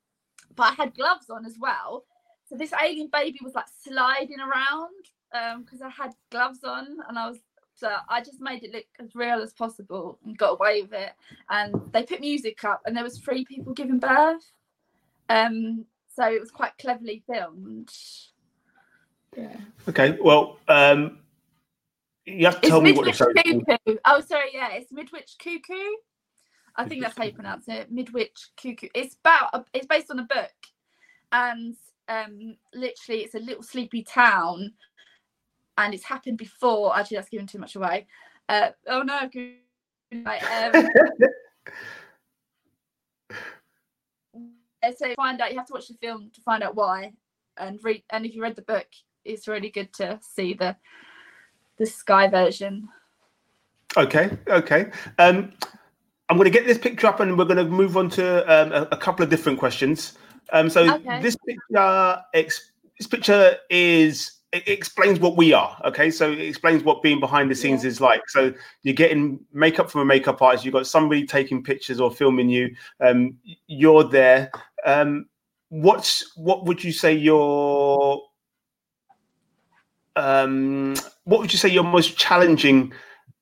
[0.54, 2.04] but i had gloves on as well.
[2.44, 6.86] So this alien baby was like sliding around um because i had gloves on.
[7.08, 7.38] And i was
[7.74, 11.12] so i just made it look as real as possible and got away with it.
[11.50, 14.52] And they put music up and there was three people giving birth.
[15.28, 17.90] Um so it was quite cleverly filmed.
[19.36, 19.56] Yeah.
[19.88, 21.18] Okay, well, um,
[22.26, 23.98] you have to tell It's me what the Midwich show is.
[24.04, 25.96] Oh, sorry, yeah, it's Midwich Cuckoo.
[26.76, 27.90] I think that's how you pronounce it.
[27.90, 28.88] Midwich Cuckoo.
[28.94, 30.52] It's about a, it's based on a book,
[31.32, 31.74] and
[32.08, 34.72] um, literally it's a little sleepy town,
[35.78, 36.96] and it's happened before.
[36.96, 38.06] Actually, that's giving too much away.
[38.48, 39.28] Uh, oh no,
[40.24, 40.88] right, um,
[44.96, 47.12] so find out you have to watch the film to find out why,
[47.58, 48.04] and read.
[48.10, 48.86] And if you read the book,
[49.24, 50.76] it's really good to see the
[51.78, 52.88] the Sky version.
[53.96, 54.90] Okay, okay.
[55.18, 55.52] Um,
[56.28, 58.72] I'm going to get this picture up, and we're going to move on to um,
[58.72, 60.14] a, a couple of different questions.
[60.52, 61.20] Um, so Okay.
[61.20, 65.80] this picture, ex- this picture is it explains what we are.
[65.84, 67.88] Okay, so it explains what being behind the scenes Yeah.
[67.88, 68.28] is like.
[68.28, 70.64] So you're getting makeup from a makeup artist.
[70.64, 72.74] You've got somebody taking pictures or filming you.
[73.00, 74.50] Um, you're there.
[74.84, 75.26] Um,
[75.70, 78.22] what's what would you say your
[80.16, 80.94] um,
[81.24, 82.92] what would you say your most challenging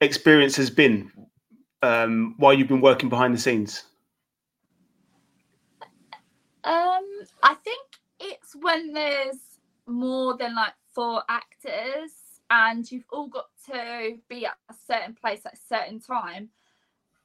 [0.00, 1.10] experience has been
[1.82, 3.84] um, while you've been working behind the scenes?
[6.64, 7.04] Um,
[7.42, 7.80] I think
[8.18, 9.38] it's when there's
[9.86, 12.12] more than like four actors
[12.50, 16.50] and you've all got to be at a certain place at a certain time.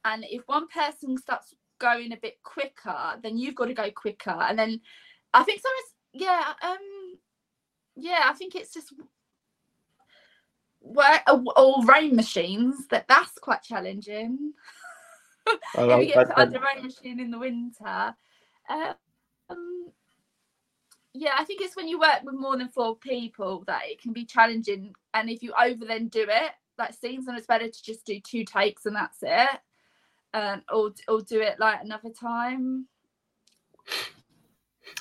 [0.04, 4.30] And if one person starts going a bit quicker, then you've got to go quicker.
[4.30, 4.80] And then
[5.34, 7.18] I think sometimes, yeah, um,
[7.96, 8.92] yeah, I think it's just
[10.86, 11.22] work
[11.56, 14.52] or rain machines that that's quite challenging.
[15.78, 18.14] If you get put under rain machine in the winter.
[18.68, 19.92] Um,
[21.14, 24.12] yeah, I think it's when you work with more than four people that it can
[24.12, 24.92] be challenging.
[25.14, 28.20] And if you over then do it, like seems and it's better to just do
[28.20, 29.60] two takes and that's it.
[30.34, 32.88] Um, or or do it like another time.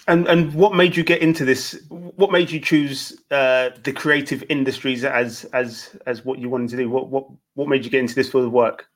[0.08, 1.82] And and what made you get into this?
[1.90, 6.78] What made you choose uh, the creative industries as as as what you wanted to
[6.78, 6.90] do?
[6.90, 8.88] What what what made you get into this field of work?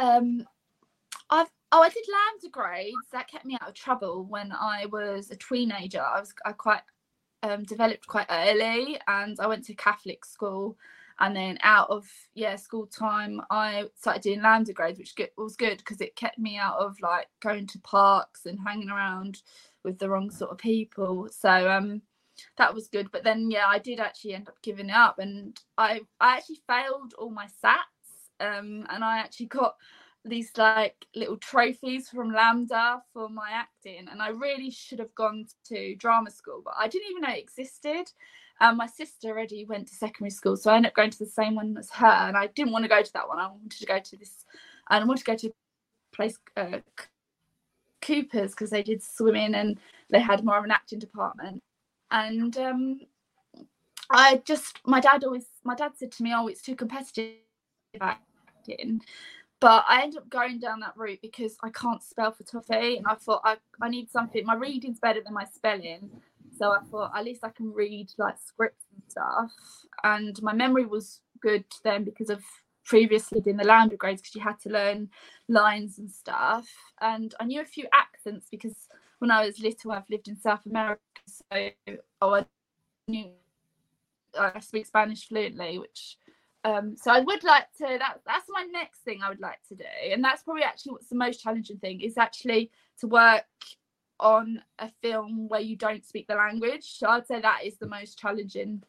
[0.00, 0.44] Um,
[1.30, 2.96] I've oh I did LAMDA grades.
[3.12, 6.02] That kept me out of trouble when I was a teenager.
[6.02, 6.82] I was I quite
[7.44, 10.76] um, developed quite early, and I went to Catholic school
[11.20, 15.78] and then out of yeah school time i started doing LAMDA grades which was good
[15.78, 19.42] because it kept me out of like going to parks and hanging around
[19.84, 21.28] with the wrong sort of people.
[21.30, 22.02] So um
[22.56, 23.10] that was good.
[23.12, 26.60] But then yeah i did actually end up giving it up and i i actually
[26.66, 27.78] failed all my sats
[28.40, 29.76] um and i actually got
[30.24, 34.08] these like little trophies from LAMDA for my acting.
[34.10, 37.42] And i really should have gone to drama school but i didn't even know it
[37.42, 38.10] existed
[38.60, 41.26] um, my sister already went to secondary school, so I ended up going to the
[41.26, 43.38] same one as her, and I didn't want to go to that one.
[43.38, 44.44] I wanted to go to this,
[44.90, 45.52] and I wanted to go to
[46.12, 46.78] place uh,
[48.00, 49.78] Cooper's because they did swimming and
[50.10, 51.62] they had more of an acting department.
[52.10, 53.00] And um,
[54.10, 57.34] I just, my dad always, my dad said to me, "Oh, it's too competitive
[58.00, 59.00] acting."
[59.60, 63.06] But I ended up going down that route because I can't spell for toffee, and
[63.06, 64.44] I thought I, I need something.
[64.44, 66.10] My reading's better than my spelling,
[66.56, 69.52] so I thought at least I can read like scripts and stuff.
[70.02, 72.42] And my memory was good then because of
[72.84, 75.08] previously doing the LAMDA grades because you had to learn
[75.48, 76.68] lines and stuff.
[77.00, 78.88] And I knew a few accents because
[79.18, 81.70] when I was little, I've lived in South America, so
[82.20, 82.44] oh, I
[83.08, 83.30] knew
[84.38, 86.18] I speak Spanish fluently, which
[86.64, 89.74] um, so I would like to that that's my next thing I would like to
[89.74, 93.44] do, and that's probably actually what's the most challenging thing is actually to work
[94.24, 96.98] on a film where you don't speak the language.
[96.98, 98.82] So I'd say that is the most challenging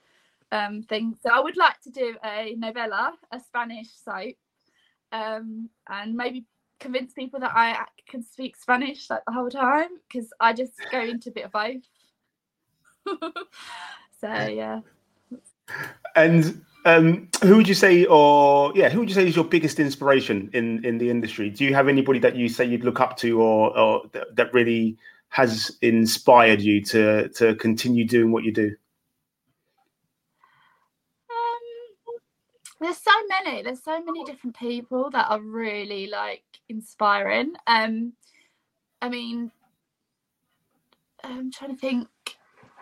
[0.51, 1.15] um, thing.
[1.21, 4.36] So I would like to do a novella, a Spanish soap,
[5.11, 6.45] um, and maybe
[6.79, 11.01] convince people that I can speak Spanish like the whole time because I just go
[11.01, 11.83] into a bit of both.
[14.21, 14.79] so yeah.
[16.15, 19.79] And um, who would you say, or yeah, who would you say is your biggest
[19.79, 21.49] inspiration in in the industry?
[21.49, 24.53] Do you have anybody that you say you'd look up to, or or that, that
[24.53, 24.97] really
[25.36, 28.73] has inspired you to to continue doing what you do?
[31.29, 32.19] Um,
[32.79, 33.61] there's so many.
[33.61, 37.51] There's so many different people that are really like inspiring.
[37.67, 38.13] Um,
[39.01, 39.51] I mean,
[41.21, 42.07] I'm trying to think.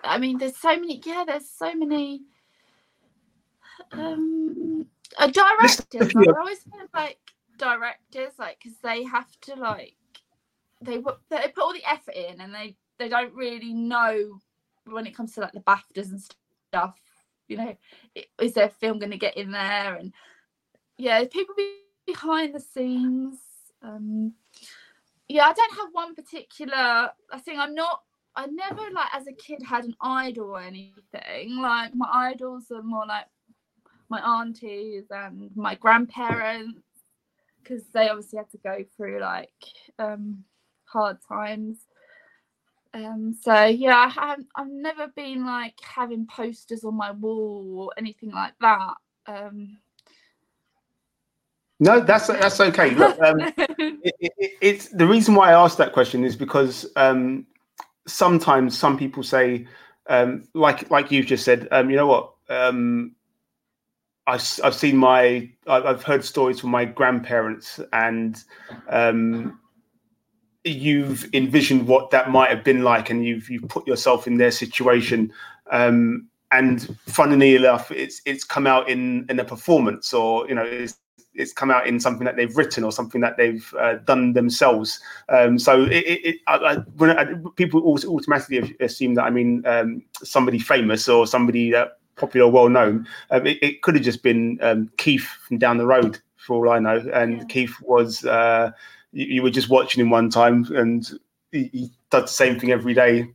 [0.04, 1.02] I mean, there's so many.
[1.04, 2.22] Yeah, there's so many.
[3.94, 4.86] Um,
[5.18, 6.14] uh, directors.
[6.16, 7.18] I always feel like
[7.58, 9.96] directors, like, because they have to like
[10.86, 10.98] they
[11.30, 14.40] they put all the effort in and they they don't really know
[14.86, 16.22] when it comes to like the BAFTAs and
[16.70, 17.00] stuff.
[17.48, 17.76] You know,
[18.42, 19.96] is their film going to get in there?
[19.96, 20.14] And
[20.98, 21.56] yeah, people
[22.06, 23.40] behind the scenes.
[23.82, 24.34] Um,
[25.28, 26.74] yeah, I don't have one particular.
[27.32, 28.02] I think I'm not.
[28.36, 31.58] I never like as a kid had an idol or anything.
[31.62, 33.26] Like my idols are more like
[34.10, 36.80] my aunties and my grandparents
[37.62, 39.50] because they obviously had to go through like
[40.00, 40.44] um
[40.94, 41.78] hard times.
[42.94, 47.92] Um, so yeah, I haven't, I've never been like having posters on my wall or
[47.98, 48.94] anything like that.
[49.26, 49.78] Um,
[51.80, 52.92] no, that's that's okay.
[52.92, 57.48] Look, um, it, it, it's the reason why I asked that question is because um,
[58.06, 59.68] sometimes some people say,
[60.08, 62.34] um, like like you've just said, um, you know what?
[62.50, 63.16] Um,
[64.28, 68.42] I've, I've seen my I've heard stories from my grandparents and
[68.88, 69.60] um,
[70.64, 74.52] you've envisioned what that might have been like and you've you've put yourself in their
[74.52, 75.32] situation
[75.72, 80.64] um, and funnily enough it's it's come out in in a performance or you know
[80.64, 80.98] it's
[81.36, 85.00] it's come out in something that they've written or something that they've uh, done themselves.
[85.30, 89.32] Um, so it, it, it I, I, when I, people also automatically assume that I
[89.32, 93.08] mean um, somebody famous or somebody that popular, well known.
[93.32, 96.80] Um, it, could have just been um, Keith from down the road, for all I
[96.80, 97.04] know.
[97.14, 97.44] And yeah.
[97.46, 98.72] Keith was uh,
[99.14, 101.10] you, you, were just watching him one time and
[101.52, 103.28] he, he, does the same thing every day.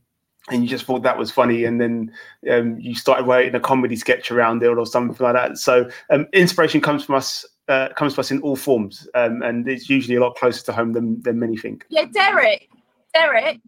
[0.50, 1.64] And you just thought that was funny.
[1.64, 2.12] And then
[2.50, 5.58] um, you started writing a comedy sketch around it or something like that.
[5.58, 9.08] So um, inspiration comes from us uh, comes to us in all forms.
[9.14, 11.84] Um, and it's usually a lot closer to home than, than many think.
[11.88, 12.68] Yeah derek
[13.12, 13.60] derek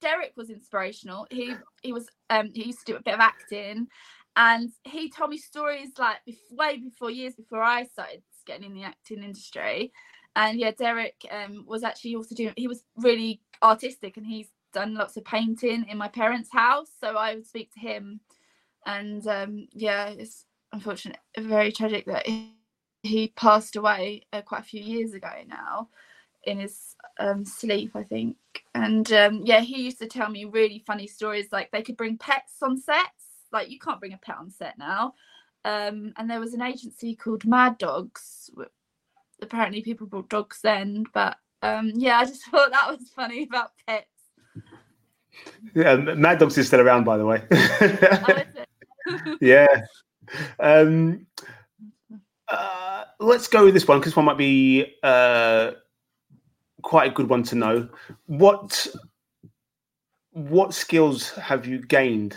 [0.00, 1.26] derek was inspirational.
[1.30, 3.88] He he was um he used to do a bit of acting.
[4.36, 6.18] And he told me stories like
[6.50, 9.92] way before years before i started getting in the acting industry
[10.36, 12.54] and yeah, Derek um, was actually also doing.
[12.56, 17.16] He was really artistic, and he's done lots of painting in my parents' house, so
[17.16, 18.20] I would speak to him,
[18.86, 22.52] and um, yeah, it's unfortunate, very tragic that he,
[23.02, 25.88] he passed away uh, quite a few years ago now,
[26.44, 28.36] in his um, sleep, I think.
[28.74, 31.46] And um, yeah, he used to tell me really funny stories.
[31.52, 33.46] Like they could bring pets on sets.
[33.52, 35.14] Like you can't bring a pet on set now.
[35.64, 38.50] Um, and there was an agency called Mad Dogs.
[39.42, 43.72] Apparently, people brought dogs then, but um, yeah, I just thought that was funny about
[43.86, 44.06] pets.
[45.74, 47.42] Yeah, Mad Dogs is still around, by the way.
[47.50, 49.66] oh, yeah.
[50.60, 51.26] Um,
[52.48, 55.72] uh, let's go with this one because one might be uh,
[56.82, 57.88] quite a good one to know.
[58.26, 58.86] What
[60.30, 62.36] what skills have you gained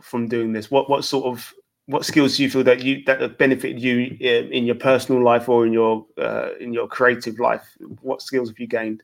[0.00, 0.70] from doing this?
[0.70, 1.52] What what sort of
[1.90, 5.22] what skills do you feel that you that have benefited you in, in your personal
[5.22, 7.64] life or in your uh, in your creative life?
[8.00, 9.02] What skills have you gained,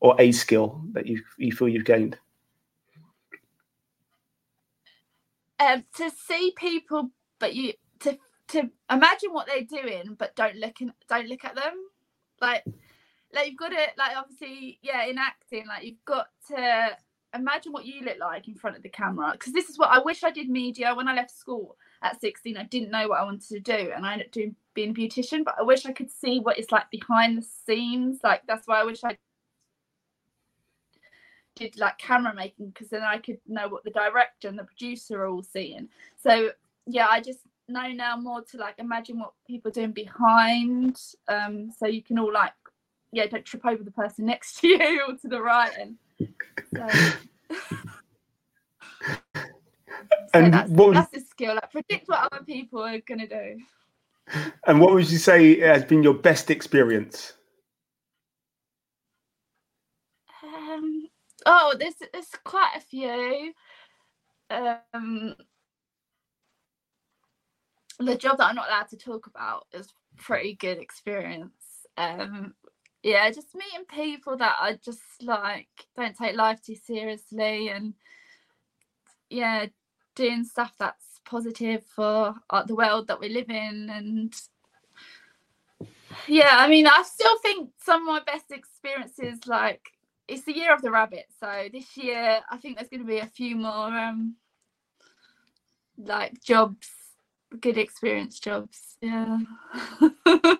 [0.00, 2.16] or a skill that you you feel you've gained?
[5.58, 8.16] Um, to see people, but you to
[8.48, 11.74] to imagine what they're doing, but don't look in, don't look at them.
[12.40, 12.64] Like
[13.34, 16.96] like you've got to like obviously yeah in acting like you've got to
[17.34, 19.98] imagine what you look like in front of the camera because this is what I
[19.98, 23.24] wish I did media when I left school at 16 I didn't know what I
[23.24, 25.92] wanted to do and I ended up doing being a beautician but I wish I
[25.92, 29.16] could see what it's like behind the scenes like that's why I wish I
[31.56, 35.22] did like camera making because then I could know what the director and the producer
[35.22, 35.88] are all seeing
[36.22, 36.50] so
[36.86, 41.72] yeah I just know now more to like imagine what people are doing behind um
[41.76, 42.52] so you can all like
[43.12, 45.72] yeah, don't trip over the person next to you or to the right.
[45.78, 45.96] And
[46.74, 47.56] so,
[50.34, 53.60] and that's, what that's the skill, like predict what other people are gonna do.
[54.66, 57.32] And what would you say has been your best experience?
[60.42, 61.08] Um,
[61.46, 63.52] oh, there's there's quite a few.
[64.50, 65.34] Um,
[67.98, 71.52] the job that I'm not allowed to talk about is pretty good experience.
[71.96, 72.54] Um,
[73.02, 77.94] yeah, just meeting people that I just like don't take life too seriously and
[79.30, 79.66] yeah,
[80.18, 84.34] doing stuff that's positive for uh, the world that we live in and
[86.26, 89.80] yeah, I mean, I still think some of my best experiences like
[90.26, 93.18] it's the year of the rabbit, so this year I think there's going to be
[93.18, 94.36] a few more um
[95.96, 96.88] like jobs
[97.60, 98.96] good experience jobs.
[99.00, 99.38] Yeah.
[100.00, 100.58] but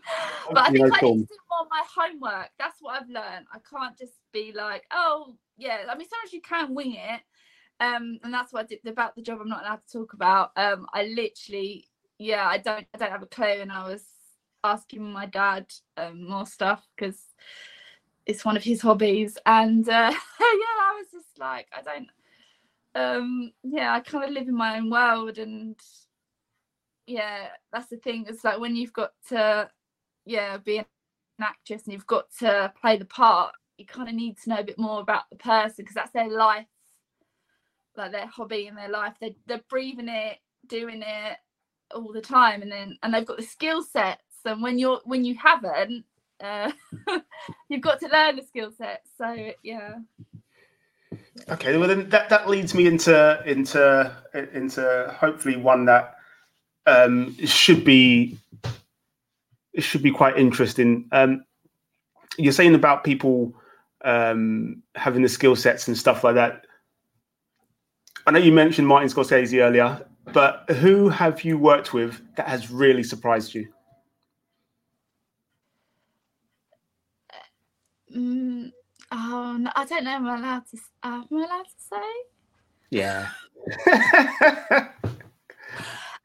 [0.57, 2.51] I think I need to do more my homework.
[2.59, 3.47] That's what I've learned.
[3.53, 5.79] I can't just be like, oh yeah.
[5.89, 7.21] I mean, sometimes you can wing it.
[7.81, 10.51] Um, and that's what I did about the job I'm not allowed to talk about.
[10.57, 14.05] Um, I literally, yeah, I don't I don't have a clue and I was
[14.64, 15.66] asking my dad
[15.97, 17.20] um, more stuff because
[18.26, 20.11] it's one of his hobbies and uh,
[20.41, 22.09] yeah i was just like i don't
[22.95, 25.76] um yeah i kind of live in my own world and
[27.09, 28.26] yeah, that's the thing.
[28.29, 29.70] It's like when you've got to,
[30.26, 30.85] yeah, be an
[31.41, 34.64] actress and you've got to play the part, you kind of need to know a
[34.64, 36.66] bit more about the person because that's their life,
[37.99, 39.14] like their hobby and their life.
[39.20, 41.36] They're they're breathing it, doing it
[41.94, 44.22] all the time, and then and they've got the skill sets.
[44.44, 46.05] And when you're when you haven't,
[46.40, 46.72] uh,
[47.68, 49.11] you've got to learn the skill sets.
[49.18, 49.96] So yeah.
[51.51, 54.12] Okay, well then that, that leads me into into
[54.53, 56.14] into hopefully one that
[56.86, 58.38] um, should be
[59.72, 61.09] it should be quite interesting.
[61.12, 61.44] Um,
[62.36, 63.55] you're saying about people
[64.05, 66.64] um, having the skill sets and stuff like that.
[68.29, 72.70] I know you mentioned Martin Scorsese earlier, but who have you worked with that has
[72.70, 73.72] really surprised you?
[78.14, 78.70] Mm,
[79.12, 80.11] oh, no, I don't know.
[80.11, 80.79] Am I allowed to?
[81.05, 82.03] Am I allowed to say?
[82.91, 83.31] Yeah.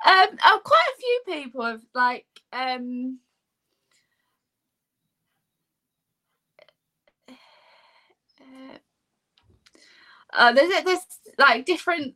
[0.06, 3.20] Um, oh, quite a few people have like um
[10.36, 11.00] uh, there's there's
[11.38, 12.16] like different,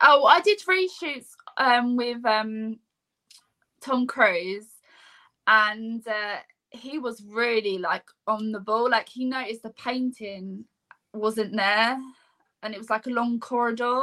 [0.00, 2.78] oh I did reshoots um with um
[3.80, 4.68] Tom Cruise
[5.46, 6.38] and uh,
[6.70, 10.64] he was really like on the ball like he noticed the painting
[11.12, 11.98] wasn't there
[12.62, 14.02] and it was like a long corridor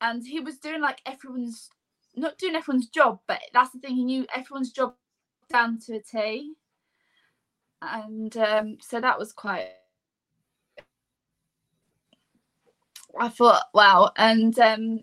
[0.00, 1.70] and he was doing like everyone's
[2.16, 3.96] not doing everyone's job, but that's the thing.
[3.96, 4.94] He knew everyone's job
[5.50, 6.54] down to a T,
[7.82, 9.68] and um, so that was quite.
[13.18, 15.00] I thought, wow, and um,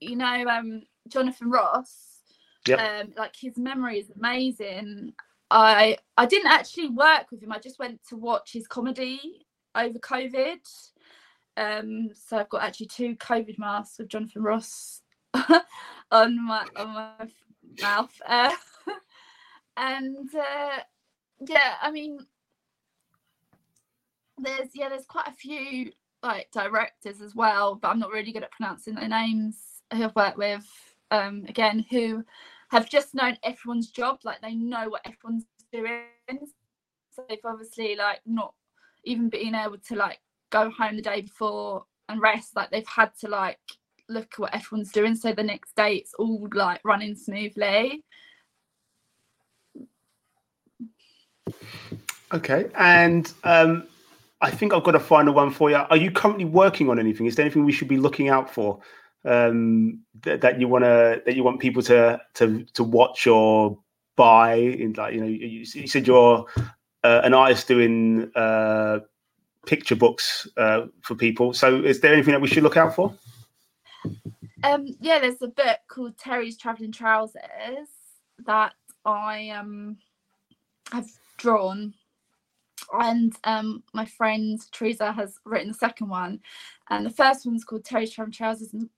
[0.00, 2.20] you know, um, Jonathan Ross,
[2.66, 5.12] yeah, um, like his memory is amazing.
[5.50, 7.52] I I didn't actually work with him.
[7.52, 10.58] I just went to watch his comedy over COVID.
[11.56, 15.02] Um, so I've got actually two COVID masks with Jonathan Ross
[16.10, 17.12] on my on my
[17.80, 18.20] mouth.
[18.26, 18.50] Uh,
[19.76, 20.78] and uh,
[21.46, 22.18] yeah, I mean,
[24.36, 25.92] there's yeah, there's quite a few
[26.22, 29.56] like directors as well, but I'm not really good at pronouncing their names
[29.92, 30.66] who I've worked with.
[31.10, 32.24] Um, again, who
[32.70, 36.04] have just known everyone's job, like they know what everyone's doing.
[37.12, 38.54] So they've obviously like not
[39.04, 43.10] even being able to like go home the day before and rest, like they've had
[43.20, 43.58] to like
[44.08, 45.16] look at what everyone's doing.
[45.16, 48.04] So the next day it's all like running smoothly.
[52.32, 53.88] Okay, and um,
[54.40, 55.76] I think I've got a final one for you.
[55.76, 57.26] Are you currently working on anything?
[57.26, 58.80] Is there anything we should be looking out for
[59.24, 63.78] um, that, that you want to that you want people to to to watch or
[64.16, 64.54] buy?
[64.54, 66.46] In like you know, you, you said you're
[67.04, 69.00] uh, an artist doing uh,
[69.66, 71.52] picture books uh, for people.
[71.52, 73.14] So, is there anything that we should look out for?
[74.62, 77.88] Um, yeah, there's a book called Terry's Traveling Trousers
[78.46, 78.74] that
[79.04, 79.96] I um
[80.92, 81.94] have drawn
[82.92, 86.40] and um, my friend Teresa has written the second one,
[86.88, 88.88] and the first one's called Terry's Traveling Trousers and,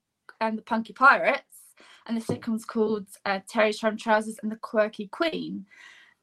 [0.41, 1.75] and the Punky Pirates,
[2.07, 5.67] and the second one's called uh, Terry's Traveling Trousers and the Quirky Queen,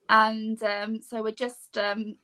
[0.09, 2.15] and um, so we're just um,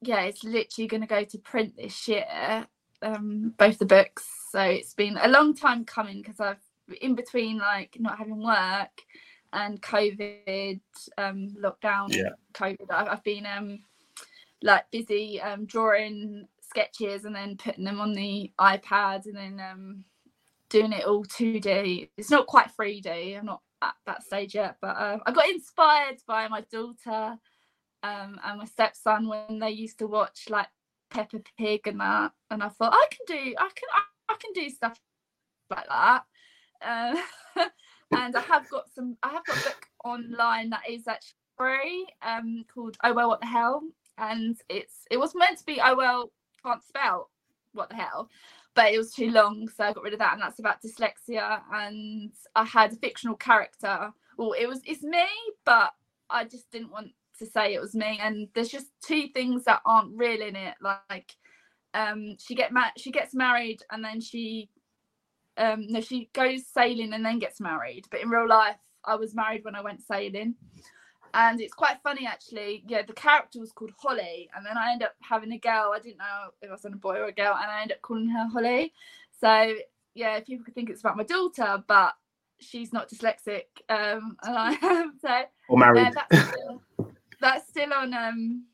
[0.00, 2.66] yeah, it's literally going to go to print this year,
[3.02, 4.28] um, both the books.
[4.50, 6.58] So it's been a long time coming because I've
[7.00, 9.00] in between like not having work
[9.52, 10.80] and COVID
[11.16, 12.30] um, lockdown, yeah.
[12.52, 12.90] COVID.
[12.90, 13.80] I've, I've been um,
[14.64, 20.04] like busy um, drawing sketches and then putting them on the iPad and then um,
[20.70, 22.08] doing it all 2D.
[22.16, 23.38] It's not quite 3D.
[23.38, 27.38] I'm not at that stage yet, but uh, I got inspired by my daughter
[28.02, 30.68] um, and my stepson when they used to watch like
[31.10, 34.52] Peppa Pig and that, and I thought I can do, I can, I, I can
[34.54, 34.98] do stuff
[35.70, 36.24] like that.
[36.82, 37.16] Uh,
[38.16, 42.06] and I have got some, I have got a book online that is actually free,
[42.22, 43.82] um, called Oh Well What the Hell,
[44.18, 46.30] and it's it was meant to be oh well
[46.64, 47.30] can't spell.
[47.72, 48.30] What the hell?
[48.74, 51.60] But it was too long so i got rid of that and that's about dyslexia
[51.72, 54.12] and i had a fictional character.
[54.38, 55.24] Well it was it's me
[55.64, 55.92] but
[56.30, 59.80] i just didn't want to say it was me and there's just two things that
[59.86, 61.34] aren't real in it like
[61.94, 64.70] um she get ma- she gets married and then she
[65.58, 68.06] um no she goes sailing and then gets married.
[68.10, 70.54] But in real life i was married when i went sailing
[71.34, 72.84] and it's quite funny actually.
[72.86, 75.92] Yeah, the character was called Holly, and then I ended up having a girl.
[75.94, 77.96] I didn't know if I was on a boy or a girl, and I ended
[77.96, 78.92] up calling her Holly.
[79.40, 79.74] So
[80.14, 82.14] yeah, people could think it's about my daughter, but
[82.60, 85.18] she's not dyslexic, um, and I am.
[85.20, 86.14] So or married.
[86.14, 86.82] that's, still,
[87.40, 88.64] that's still on um,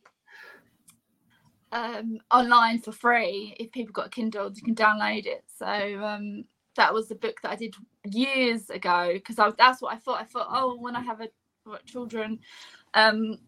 [1.72, 3.56] um, online for free.
[3.58, 5.44] If people got a Kindle, you can download it.
[5.58, 6.44] So um,
[6.76, 9.98] that was the book that I did years ago because I was, that's what I
[9.98, 10.20] thought.
[10.20, 11.28] I thought, oh, when I have a
[11.86, 12.40] children.
[12.94, 13.38] Um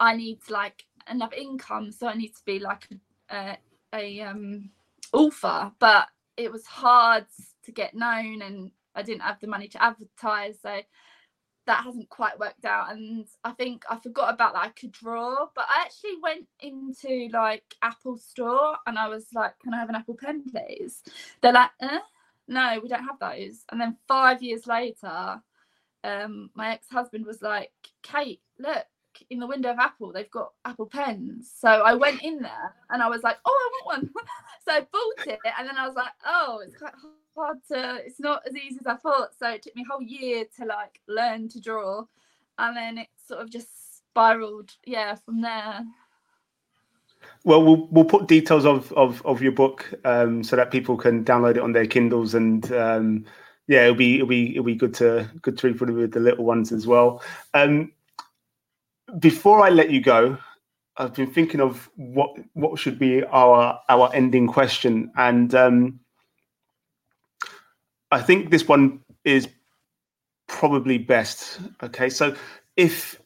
[0.00, 2.88] i need like enough income so i need to be like
[3.30, 3.56] a,
[3.94, 4.70] a um
[5.12, 7.24] author but it was hard
[7.64, 10.80] to get known and i didn't have the money to advertise so
[11.66, 12.92] that hasn't quite worked out.
[12.92, 17.28] And i think i forgot about that i could draw but i actually went into
[17.32, 21.02] like apple store and i was like can i have an apple pen please?
[21.40, 21.98] They're like eh?
[22.48, 23.64] no we don't have those.
[23.70, 25.42] And then five years later
[26.06, 28.86] um, my ex-husband was like, Kate, look
[29.30, 31.50] in the window of Apple, they've got Apple pens.
[31.58, 34.10] So I went in there and I was like, oh, I want one.
[34.64, 36.92] so I bought it, and then I was like, oh, it's quite
[37.34, 37.96] hard to.
[38.04, 39.30] It's not as easy as I thought.
[39.38, 42.04] So it took me a whole year to like learn to draw,
[42.58, 45.84] and then it sort of just spiraled, yeah, from there.
[47.44, 51.24] Well, we'll we'll put details of of, of your book um, so that people can
[51.24, 52.70] download it on their Kindles and.
[52.72, 53.24] Um,
[53.68, 56.44] yeah, it'll be it'll be it'll be good to good to read with the little
[56.44, 57.22] ones as well.
[57.54, 57.92] Um,
[59.18, 60.38] before I let you go,
[60.96, 66.00] I've been thinking of what what should be our our ending question, and um,
[68.10, 69.48] I think this one is
[70.46, 71.60] probably best.
[71.82, 72.34] Okay, so
[72.76, 73.20] if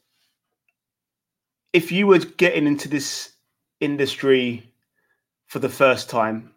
[1.72, 3.32] if you were getting into this
[3.80, 4.72] industry
[5.46, 6.52] for the first time,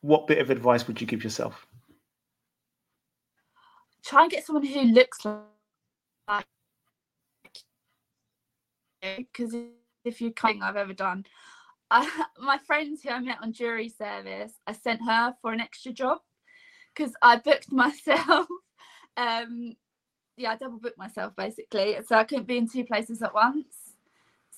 [0.00, 1.66] what bit of advice would you give yourself?
[4.04, 6.44] Try and get someone who looks like
[9.16, 9.54] because
[10.04, 11.24] if you're coming I've ever done.
[11.90, 15.92] I, my friends who I met on jury service, I sent her for an extra
[15.92, 16.18] job
[16.94, 18.46] because I booked myself.
[19.16, 19.76] um,
[20.36, 23.74] yeah, I double booked myself basically, so I couldn't be in two places at once.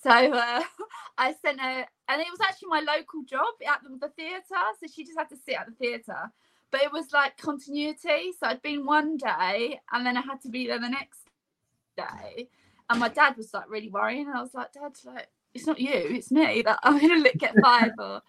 [0.03, 0.63] So uh,
[1.19, 4.45] I sent her, and it was actually my local job at the, the theatre.
[4.81, 6.31] So she just had to sit at the theatre.
[6.71, 8.33] But it was like continuity.
[8.39, 11.21] So I'd been one day, and then I had to be there the next
[11.97, 12.49] day.
[12.91, 14.27] And my dad was like really worrying.
[14.27, 17.39] And I was like, Dad, like, it's not you, it's me that I'm going to
[17.39, 18.21] get fired for.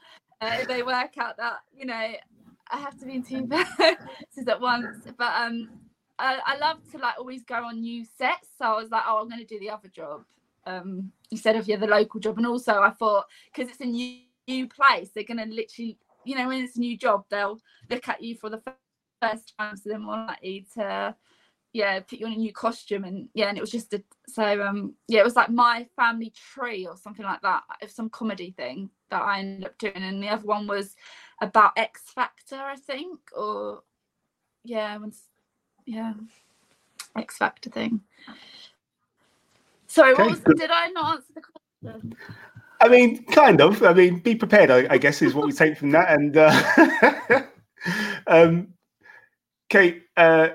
[0.41, 4.61] Uh, they work out that, you know, I have to be in two places at
[4.61, 5.07] once.
[5.17, 5.69] But um,
[6.17, 8.49] I, I love to like always go on new sets.
[8.57, 10.23] So I was like, oh, I'm going to do the other job
[10.65, 12.37] um, instead of yeah, the local job.
[12.37, 16.35] And also, I thought because it's a new, new place, they're going to literally, you
[16.35, 17.59] know, when it's a new job, they'll
[17.89, 18.61] look at you for the
[19.21, 21.15] first time, so they're more likely to
[21.75, 24.65] yeah put you on a new costume and yeah and it was just a so
[24.65, 28.53] um yeah it was like my family tree or something like that of some comedy
[28.55, 30.95] thing that i ended up doing and the other one was
[31.41, 33.83] about x factor i think or
[34.63, 35.23] yeah once
[35.85, 36.13] yeah
[37.17, 37.99] x factor thing.
[39.87, 42.15] Sorry what was did i not answer the question
[42.81, 45.77] i mean kind of i mean be prepared i, I guess is what we take
[45.77, 47.41] from that and uh
[48.27, 48.67] um
[49.69, 50.49] kate uh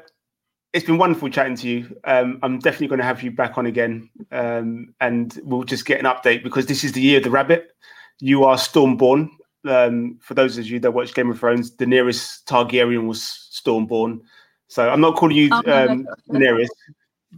[0.72, 1.96] it's been wonderful chatting to you.
[2.04, 5.98] Um, I'm definitely going to have you back on again, um, and we'll just get
[5.98, 7.72] an update because this is the year of the rabbit.
[8.20, 9.30] You are Stormborn.
[9.66, 14.20] Um, for those of you that watch Game of Thrones, Daenerys Targaryen was Stormborn.
[14.68, 16.68] So I'm not calling you oh, um, Daenerys,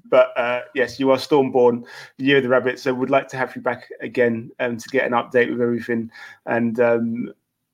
[0.06, 1.84] but uh, yes, you are Stormborn,
[2.18, 2.78] year of the rabbit.
[2.78, 6.10] So we'd like to have you back again um, to get an update with everything.
[6.46, 7.32] And um,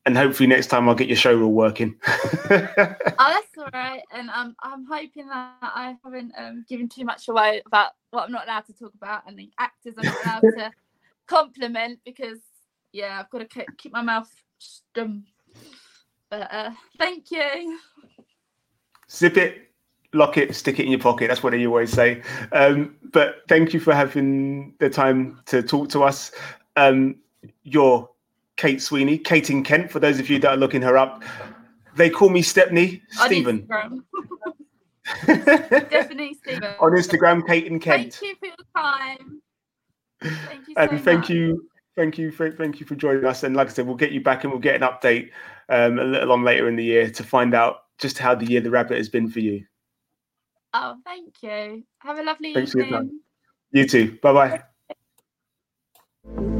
[0.08, 1.94] and hopefully next time I'll get your show all working.
[2.06, 4.00] oh, that's all right.
[4.10, 8.32] And um, I'm hoping that I haven't um, given too much away about what I'm
[8.32, 10.70] not allowed to talk about and the actors I'm not allowed to
[11.26, 12.38] compliment because,
[12.90, 15.24] yeah, I've got to keep my mouth stum.
[16.30, 17.78] But uh, thank you.
[19.10, 19.70] Zip it,
[20.12, 21.28] lock it, stick it in your pocket.
[21.28, 22.22] That's what they always say.
[22.52, 26.32] Um, but thank you for having the time to talk to us.
[26.76, 27.16] Um,
[27.64, 28.08] your
[28.56, 31.22] Kate Sweeney, Kate in Kent, for those of you that are looking her up.
[31.96, 33.66] They call me Stepney Stephen.
[35.26, 36.74] Definitely Stephen.
[36.80, 38.14] On Instagram, Kate in Kent.
[38.14, 39.42] Thank you for your time.
[40.20, 41.30] Thank you so and thank much.
[41.30, 43.42] you, thank you for thank you for joining us.
[43.44, 45.30] And like I said, we'll get you back and we'll get an update
[45.68, 48.60] um, a little on later in the year to find out just how the year
[48.60, 49.64] the rabbit has been for you.
[50.74, 51.84] Oh, thank you.
[52.00, 53.20] Have a lovely Thanks evening.
[53.72, 54.18] You too.
[54.22, 54.62] Bye
[56.36, 56.54] bye.